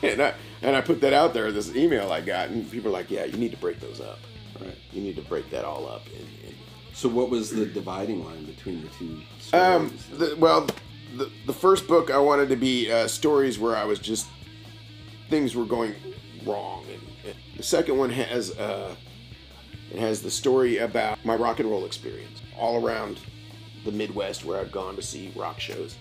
[0.02, 2.94] And I and I put that out there, this email I got, and people are
[2.94, 4.20] like, yeah, you need to break those up.
[4.58, 4.78] Right.
[4.94, 6.06] You need to break that all up.
[6.08, 6.56] And, and
[6.94, 9.22] So what was the dividing line between the two
[9.52, 10.68] um, the, well,
[11.16, 14.28] the, the first book I wanted to be uh, stories where I was just
[15.30, 15.96] things were going
[16.46, 18.96] wrong, and, and the second one has uh,
[19.92, 23.20] it has the story about my rock and roll experience all around
[23.86, 25.96] the Midwest where I've gone to see rock shows.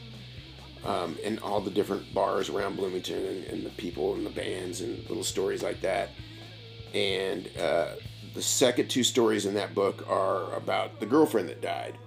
[0.84, 4.80] Um, and all the different bars around Bloomington and, and the people and the bands
[4.80, 6.10] and little stories like that.
[6.94, 7.96] And uh,
[8.32, 11.98] the second two stories in that book are about the girlfriend that died.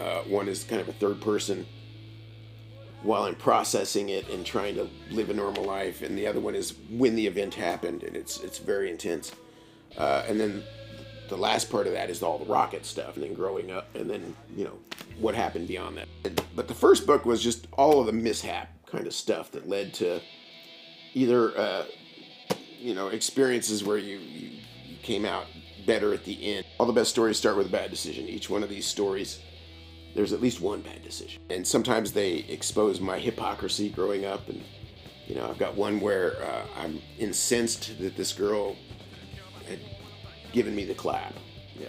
[0.00, 1.66] Uh, one is kind of a third person
[3.02, 6.54] while I'm processing it and trying to live a normal life, and the other one
[6.54, 9.32] is when the event happened, and it's it's very intense.
[9.96, 10.62] Uh, and then
[11.28, 14.08] the last part of that is all the rocket stuff, and then growing up, and
[14.08, 14.78] then you know
[15.18, 16.08] what happened beyond that.
[16.54, 19.94] But the first book was just all of the mishap kind of stuff that led
[19.94, 20.20] to
[21.14, 21.84] either uh,
[22.78, 24.50] you know experiences where you, you
[24.84, 25.46] you came out
[25.86, 26.66] better at the end.
[26.78, 28.28] All the best stories start with a bad decision.
[28.28, 29.40] Each one of these stories
[30.14, 31.40] there's at least one bad decision.
[31.50, 34.48] And sometimes they expose my hypocrisy growing up.
[34.48, 34.62] And,
[35.26, 38.76] you know, I've got one where uh, I'm incensed that this girl
[39.68, 39.78] had
[40.52, 41.34] given me the clap
[41.78, 41.88] yeah.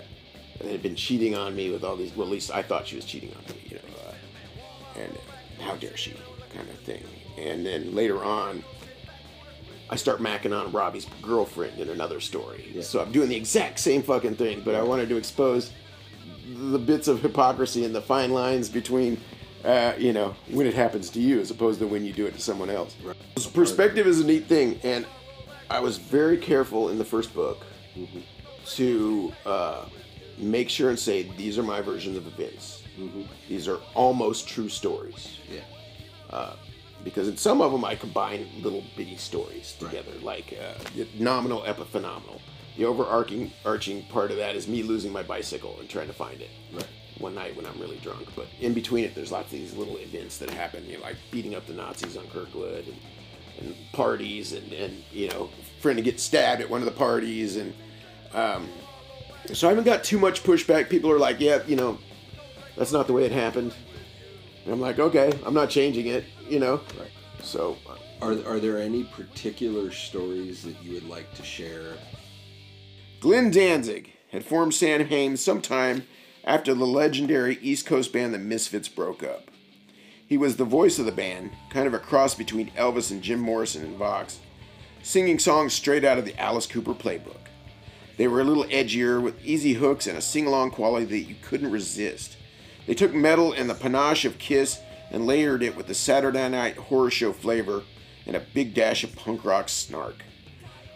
[0.60, 2.96] and had been cheating on me with all these, well, at least I thought she
[2.96, 6.14] was cheating on me, you know, uh, and uh, how dare she
[6.54, 7.04] kind of thing.
[7.38, 8.64] And then later on,
[9.90, 12.72] I start macking on Robbie's girlfriend in another story.
[12.74, 12.82] Yeah.
[12.84, 15.72] So I'm doing the exact same fucking thing, but I wanted to expose
[16.72, 19.20] the bits of hypocrisy and the fine lines between,
[19.64, 22.34] uh, you know, when it happens to you as opposed to when you do it
[22.34, 22.96] to someone else.
[23.04, 23.16] Right.
[23.54, 25.06] Perspective is a neat thing, and
[25.70, 27.66] I was very careful in the first book
[28.66, 29.86] to uh,
[30.38, 32.84] make sure and say these are my versions of events.
[33.48, 36.54] These are almost true stories Yeah.
[37.04, 40.74] because in some of them I combine little bitty stories together, like uh,
[41.18, 42.42] nominal epiphenomenal.
[42.80, 46.40] The overarching arching part of that is me losing my bicycle and trying to find
[46.40, 46.50] it.
[46.72, 46.88] Right.
[47.18, 49.98] One night when I'm really drunk, but in between it, there's lots of these little
[49.98, 52.96] events that happen, you know, like beating up the Nazis on Kirkwood and,
[53.60, 55.50] and parties, and, and you know,
[55.82, 57.74] friend to get stabbed at one of the parties, and
[58.34, 58.70] um,
[59.52, 60.88] so I haven't got too much pushback.
[60.88, 62.00] People are like, yeah, you know,
[62.78, 63.74] that's not the way it happened.
[64.64, 66.80] And I'm like, okay, I'm not changing it, you know.
[66.98, 67.12] Right.
[67.44, 67.76] So,
[68.22, 71.96] Are, are there any particular stories that you would like to share?
[73.20, 76.04] Glenn Danzig had formed Samhain sometime
[76.46, 79.52] after the legendary East Coast band The Misfits broke up.
[80.26, 83.40] He was the voice of the band, kind of a cross between Elvis and Jim
[83.40, 84.40] Morrison and Vox,
[85.04, 87.50] singing songs straight out of the Alice Cooper playbook.
[88.16, 91.36] They were a little edgier, with easy hooks and a sing along quality that you
[91.42, 92.38] couldn't resist.
[92.88, 94.80] They took metal and the panache of Kiss
[95.12, 97.84] and layered it with the Saturday Night Horror Show flavor
[98.26, 100.24] and a big dash of punk rock snark.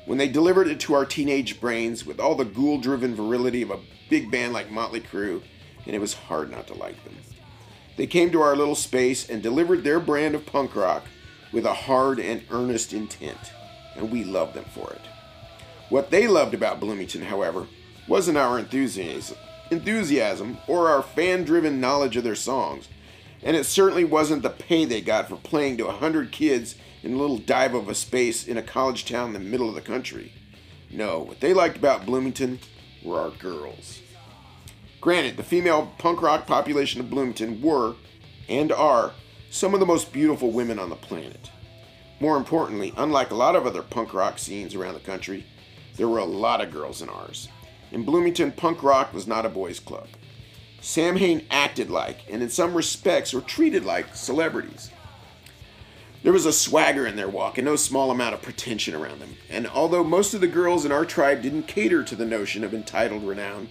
[0.06, 3.72] When they delivered it to our teenage brains with all the ghoul driven virility of
[3.72, 3.80] a
[4.10, 5.42] big band like Motley Crue,
[5.86, 7.16] and it was hard not to like them.
[7.96, 11.04] They came to our little space and delivered their brand of punk rock
[11.54, 13.54] with a hard and earnest intent,
[13.96, 15.02] and we loved them for it.
[15.90, 17.68] What they loved about Bloomington, however,
[18.08, 19.38] wasn't our enthusiasm,
[19.72, 22.90] enthusiasm or our fan driven knowledge of their songs,
[23.42, 27.14] and it certainly wasn't the pay they got for playing to a hundred kids in
[27.14, 29.82] a little dive of a space in a college town in the middle of the
[29.82, 30.32] country.
[30.90, 32.60] No, what they liked about Bloomington
[33.04, 34.00] were our girls.
[35.02, 37.96] Granted, the female punk rock population of Bloomington were,
[38.48, 39.12] and are,
[39.50, 41.52] some of the most beautiful women on the planet.
[42.20, 45.46] More importantly, unlike a lot of other punk rock scenes around the country,
[45.98, 47.50] there were a lot of girls in ours.
[47.92, 50.08] In Bloomington, punk rock was not a boys' club.
[50.80, 54.90] Samhain acted like, and in some respects were treated like, celebrities.
[56.24, 59.36] There was a swagger in their walk and no small amount of pretension around them,
[59.50, 62.74] and although most of the girls in our tribe didn't cater to the notion of
[62.74, 63.68] entitled renown,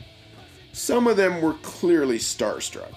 [0.73, 2.93] some of them were clearly starstruck.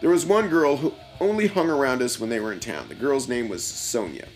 [0.00, 2.88] There was one girl who only hung around us when they were in town.
[2.88, 4.28] The girl's name was Sonia.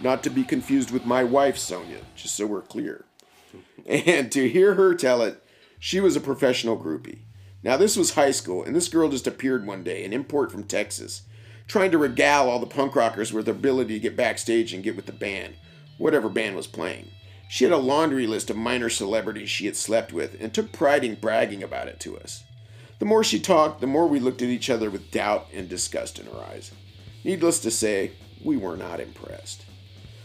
[0.00, 3.04] Not to be confused with my wife, Sonia, just so we're clear.
[3.86, 5.42] And to hear her tell it,
[5.78, 7.18] she was a professional groupie.
[7.62, 10.64] Now, this was high school, and this girl just appeared one day, an import from
[10.64, 11.22] Texas.
[11.66, 14.96] Trying to regale all the punk rockers with their ability to get backstage and get
[14.96, 15.54] with the band,
[15.98, 17.10] whatever band was playing.
[17.48, 21.04] She had a laundry list of minor celebrities she had slept with and took pride
[21.04, 22.44] in bragging about it to us.
[22.98, 26.18] The more she talked, the more we looked at each other with doubt and disgust
[26.18, 26.72] in our eyes.
[27.22, 28.12] Needless to say,
[28.42, 29.64] we were not impressed.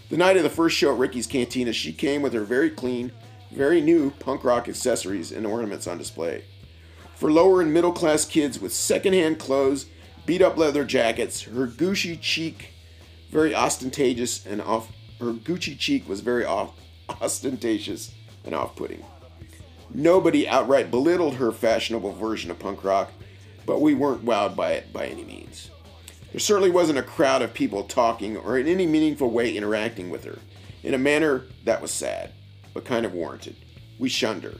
[0.09, 3.11] The night of the first show at Ricky's Cantina, she came with her very clean,
[3.51, 6.45] very new punk rock accessories and ornaments on display.
[7.15, 9.85] For lower and middle class kids with secondhand clothes,
[10.29, 12.75] beat up leather jackets, her Gucci cheek
[13.31, 14.87] very ostentatious and off
[15.19, 16.71] her Gucci cheek was very off,
[17.19, 18.13] ostentatious
[18.45, 19.03] and off-putting.
[19.91, 23.11] Nobody outright belittled her fashionable version of punk rock,
[23.65, 25.71] but we weren't wowed by it by any means.
[26.31, 30.25] There certainly wasn't a crowd of people talking or in any meaningful way interacting with
[30.25, 30.37] her,
[30.83, 32.33] in a manner that was sad,
[32.75, 33.55] but kind of warranted.
[33.97, 34.57] We shunned her.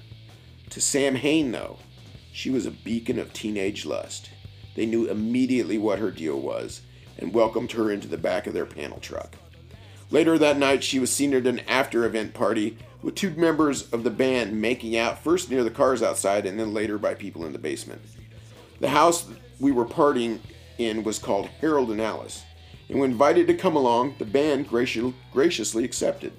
[0.71, 1.77] To Samhain, though,
[2.33, 4.31] she was a beacon of teenage lust.
[4.79, 6.79] They knew immediately what her deal was
[7.17, 9.35] and welcomed her into the back of their panel truck.
[10.09, 14.05] Later that night, she was seen at an after event party with two members of
[14.05, 17.51] the band making out first near the cars outside and then later by people in
[17.51, 18.01] the basement.
[18.79, 19.27] The house
[19.59, 20.39] we were partying
[20.77, 22.45] in was called Harold and Alice,
[22.87, 26.31] and when invited to come along, the band graciously accepted.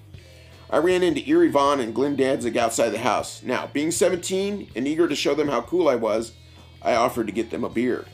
[0.70, 3.42] I ran into Eerie Von and Glenn Danzig outside the house.
[3.42, 6.32] Now, being 17 and eager to show them how cool I was,
[6.80, 8.06] I offered to get them a beer.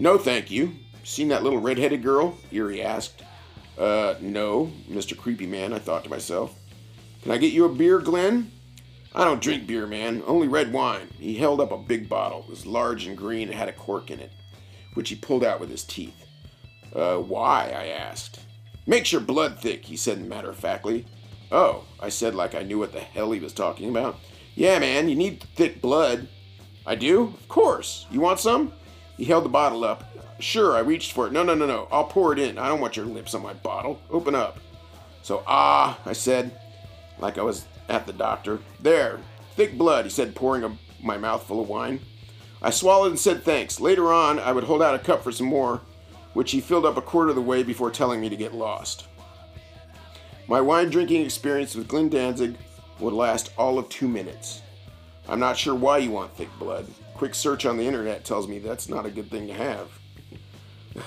[0.00, 0.72] No, thank you.
[1.04, 2.38] Seen that little red-headed girl?
[2.50, 3.22] Eerie asked.
[3.76, 5.14] Uh, no, Mr.
[5.14, 6.54] Creepy Man, I thought to myself.
[7.22, 8.50] Can I get you a beer, Glenn?
[9.14, 11.08] I don't drink beer, man, only red wine.
[11.18, 12.44] He held up a big bottle.
[12.44, 14.32] It was large and green and had a cork in it,
[14.94, 16.24] which he pulled out with his teeth.
[16.94, 17.70] Uh, why?
[17.76, 18.40] I asked.
[18.86, 21.04] Makes your blood thick, he said matter of factly.
[21.52, 24.18] Oh, I said like I knew what the hell he was talking about.
[24.54, 26.26] Yeah, man, you need thick blood.
[26.86, 27.24] I do?
[27.24, 28.06] Of course.
[28.10, 28.72] You want some?
[29.20, 30.04] He held the bottle up.
[30.38, 31.32] Sure, I reached for it.
[31.34, 31.88] No, no, no, no.
[31.92, 32.56] I'll pour it in.
[32.56, 34.00] I don't want your lips on my bottle.
[34.08, 34.58] Open up.
[35.20, 36.58] So, ah, I said,
[37.18, 38.60] like I was at the doctor.
[38.80, 39.20] There,
[39.56, 42.00] thick blood, he said, pouring a, my mouth full of wine.
[42.62, 43.78] I swallowed and said thanks.
[43.78, 45.82] Later on, I would hold out a cup for some more,
[46.32, 49.06] which he filled up a quarter of the way before telling me to get lost.
[50.48, 52.56] My wine drinking experience with Glenn Danzig
[53.00, 54.62] would last all of two minutes.
[55.28, 56.86] I'm not sure why you want thick blood.
[57.20, 59.90] Quick search on the internet tells me that's not a good thing to have.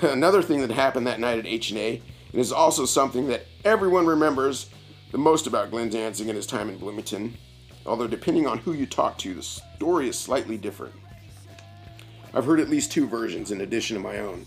[0.00, 2.00] Another thing that happened that night at H&A,
[2.30, 4.70] and is also something that everyone remembers
[5.10, 7.36] the most about Glenn Danzig and his time in Bloomington,
[7.84, 10.94] although depending on who you talk to, the story is slightly different.
[12.32, 14.46] I've heard at least two versions in addition to my own,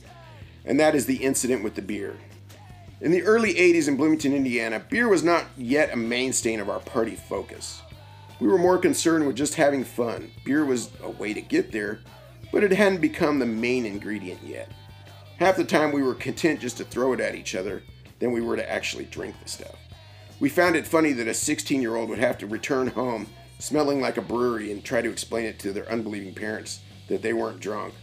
[0.63, 2.15] and that is the incident with the beer.
[3.01, 6.79] In the early 80s in Bloomington, Indiana, beer was not yet a mainstay of our
[6.79, 7.81] party focus.
[8.39, 10.31] We were more concerned with just having fun.
[10.45, 11.99] Beer was a way to get there,
[12.51, 14.71] but it hadn't become the main ingredient yet.
[15.39, 17.83] Half the time we were content just to throw it at each other
[18.19, 19.75] than we were to actually drink the stuff.
[20.39, 23.27] We found it funny that a 16 year old would have to return home
[23.59, 27.33] smelling like a brewery and try to explain it to their unbelieving parents that they
[27.33, 27.93] weren't drunk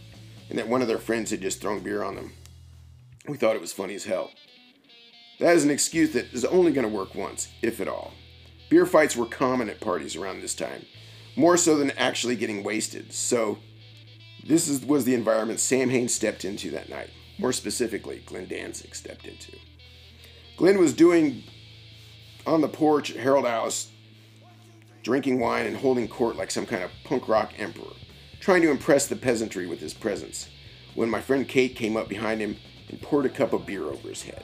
[0.49, 2.33] and that one of their friends had just thrown beer on them.
[3.27, 4.31] We thought it was funny as hell.
[5.39, 8.13] That is an excuse that is only going to work once, if at all.
[8.75, 10.85] Beer fights were common at parties around this time,
[11.37, 13.57] more so than actually getting wasted, so
[14.45, 19.27] this is, was the environment Samhain stepped into that night more specifically, Glenn Danzig stepped
[19.27, 19.53] into.
[20.57, 21.43] Glenn was doing
[22.45, 23.91] on the porch at Harold House,
[25.03, 27.93] drinking wine and holding court like some kind of punk rock emperor,
[28.41, 30.49] trying to impress the peasantry with his presence,
[30.95, 32.57] when my friend Kate came up behind him
[32.89, 34.43] and poured a cup of beer over his head.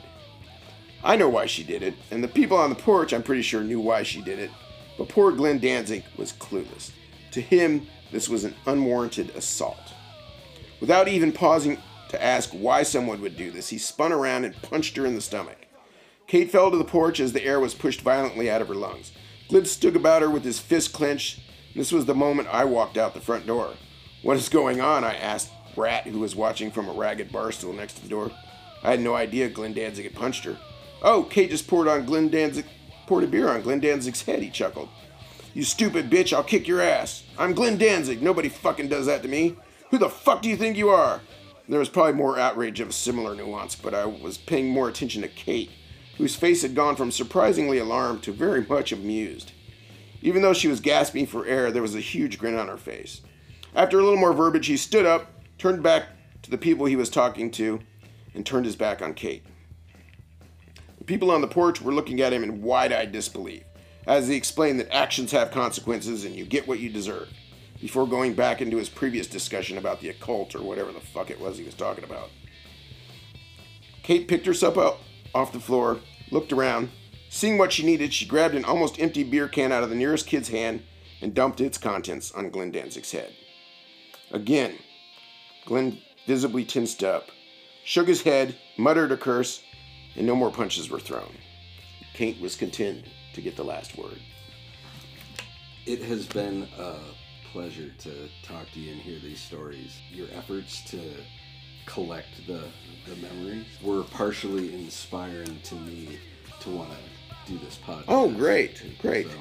[1.04, 3.64] I know why she did it, and the people on the porch I'm pretty sure
[3.64, 4.52] knew why she did it,
[4.98, 6.92] but poor Glenn Danzig was clueless.
[7.32, 9.94] To him, this was an unwarranted assault.
[10.80, 11.78] Without even pausing
[12.10, 15.22] to ask why someone would do this, he spun around and punched her in the
[15.22, 15.58] stomach.
[16.28, 19.12] Kate fell to the porch as the air was pushed violently out of her lungs.
[19.50, 21.40] Glid stood about her with his fist clenched.
[21.76, 23.74] This was the moment I walked out the front door.
[24.22, 25.04] What is going on?
[25.04, 28.32] I asked Rat, who was watching from a ragged bar stool next to the door.
[28.84, 30.58] I had no idea Glenn Danzig had punched her.
[31.02, 32.66] Oh, Kate just poured on Glenn Danzig,
[33.08, 34.90] poured a beer on Glenn Danzig's head, he chuckled.
[35.54, 37.24] You stupid bitch, I'll kick your ass.
[37.38, 38.22] I'm Glenn Danzig.
[38.22, 39.58] Nobody fucking does that to me.
[39.90, 41.22] Who the fuck do you think you are?
[41.68, 45.24] There was probably more outrage of a similar nuance, but I was paying more attention
[45.24, 45.72] to Kate,
[46.18, 49.52] whose face had gone from surprisingly alarmed to very much amused.
[50.22, 53.22] Even though she was gasping for air, there was a huge grin on her face.
[53.74, 56.10] After a little more verbiage, he stood up, turned back
[56.44, 57.80] to the people he was talking to,
[58.36, 59.44] and turned his back on Kate.
[61.02, 63.64] The people on the porch were looking at him in wide eyed disbelief
[64.06, 67.28] as he explained that actions have consequences and you get what you deserve
[67.80, 71.42] before going back into his previous discussion about the occult or whatever the fuck it
[71.42, 72.30] was he was talking about.
[74.04, 75.00] Kate picked herself up
[75.34, 75.98] off the floor,
[76.30, 76.92] looked around.
[77.30, 80.28] Seeing what she needed, she grabbed an almost empty beer can out of the nearest
[80.28, 80.84] kid's hand
[81.20, 83.34] and dumped its contents on Glenn Danzig's head.
[84.30, 84.76] Again,
[85.66, 85.98] Glenn
[86.28, 87.30] visibly tensed up,
[87.84, 89.64] shook his head, muttered a curse,
[90.16, 91.34] and no more punches were thrown.
[92.14, 94.20] Kate was content to get the last word.
[95.86, 96.96] It has been a
[97.52, 100.00] pleasure to talk to you and hear these stories.
[100.12, 101.00] Your efforts to
[101.86, 102.64] collect the,
[103.08, 106.20] the memories were partially inspiring to me
[106.62, 108.06] to want to do this podcast.
[108.08, 109.28] Oh, great, great.
[109.28, 109.38] So,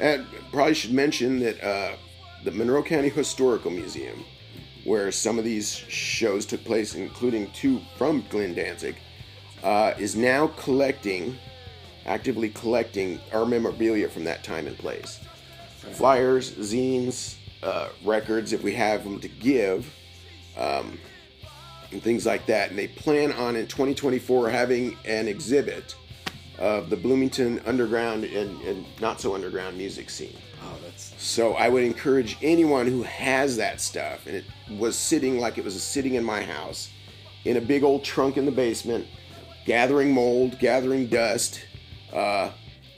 [0.00, 1.96] And probably should mention that uh,
[2.44, 4.24] the Monroe County Historical Museum,
[4.84, 8.96] where some of these shows took place, including two from Glenn Danzig,
[9.62, 11.38] uh, is now collecting,
[12.04, 15.20] actively collecting our memorabilia from that time and place.
[15.92, 19.92] Flyers, zines, uh, records, if we have them to give,
[20.56, 20.98] um,
[21.92, 22.70] and things like that.
[22.70, 25.94] And they plan on in 2024 having an exhibit
[26.58, 30.36] of the Bloomington underground and, and not so underground music scene.
[30.62, 35.38] oh, that's So I would encourage anyone who has that stuff, and it was sitting
[35.38, 36.90] like it was sitting in my house,
[37.44, 39.06] in a big old trunk in the basement,
[39.66, 41.60] gathering mold, gathering dust.
[42.12, 42.52] Uh,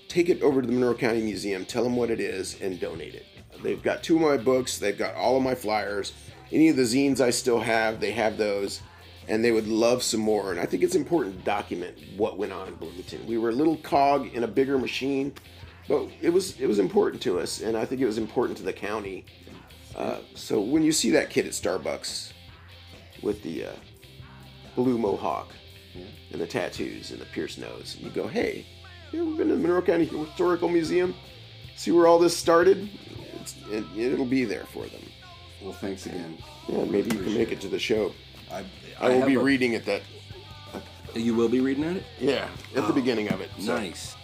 [0.07, 3.15] take it over to the Monroe County Museum, tell them what it is, and donate
[3.15, 3.27] it.
[3.63, 6.13] They've got two of my books, they've got all of my flyers,
[6.53, 8.83] any of the zines I still have, they have those,
[9.27, 10.53] and they would love some more.
[10.53, 13.27] And I think it's important to document what went on in Bloomington.
[13.27, 15.33] We were a little cog in a bigger machine,
[15.89, 18.65] but it was it was important to us, and I think it was important to
[18.65, 19.25] the county.
[19.97, 22.33] Uh, so when you see that kid at Starbucks
[23.23, 23.73] with the uh,
[24.77, 25.49] blue mohawk
[25.99, 26.33] Mm-hmm.
[26.33, 28.65] and the tattoos and the pierced nose, And you go, "Hey,
[29.13, 31.15] you ever been to the Monroe County Historical Museum?
[31.77, 32.89] See where all this started?
[33.41, 35.01] It's, it, it'll be there for them.
[35.63, 35.73] well.
[35.73, 36.39] Thanks again.
[36.69, 38.13] Yeah, maybe you can make it to the show.
[38.51, 38.65] I,
[39.01, 40.03] I will be a- reading at that.
[41.15, 42.05] You will be reading at it.
[42.21, 43.51] Yeah, at the beginning of it.
[43.59, 43.75] so.
[43.77, 44.15] Nice.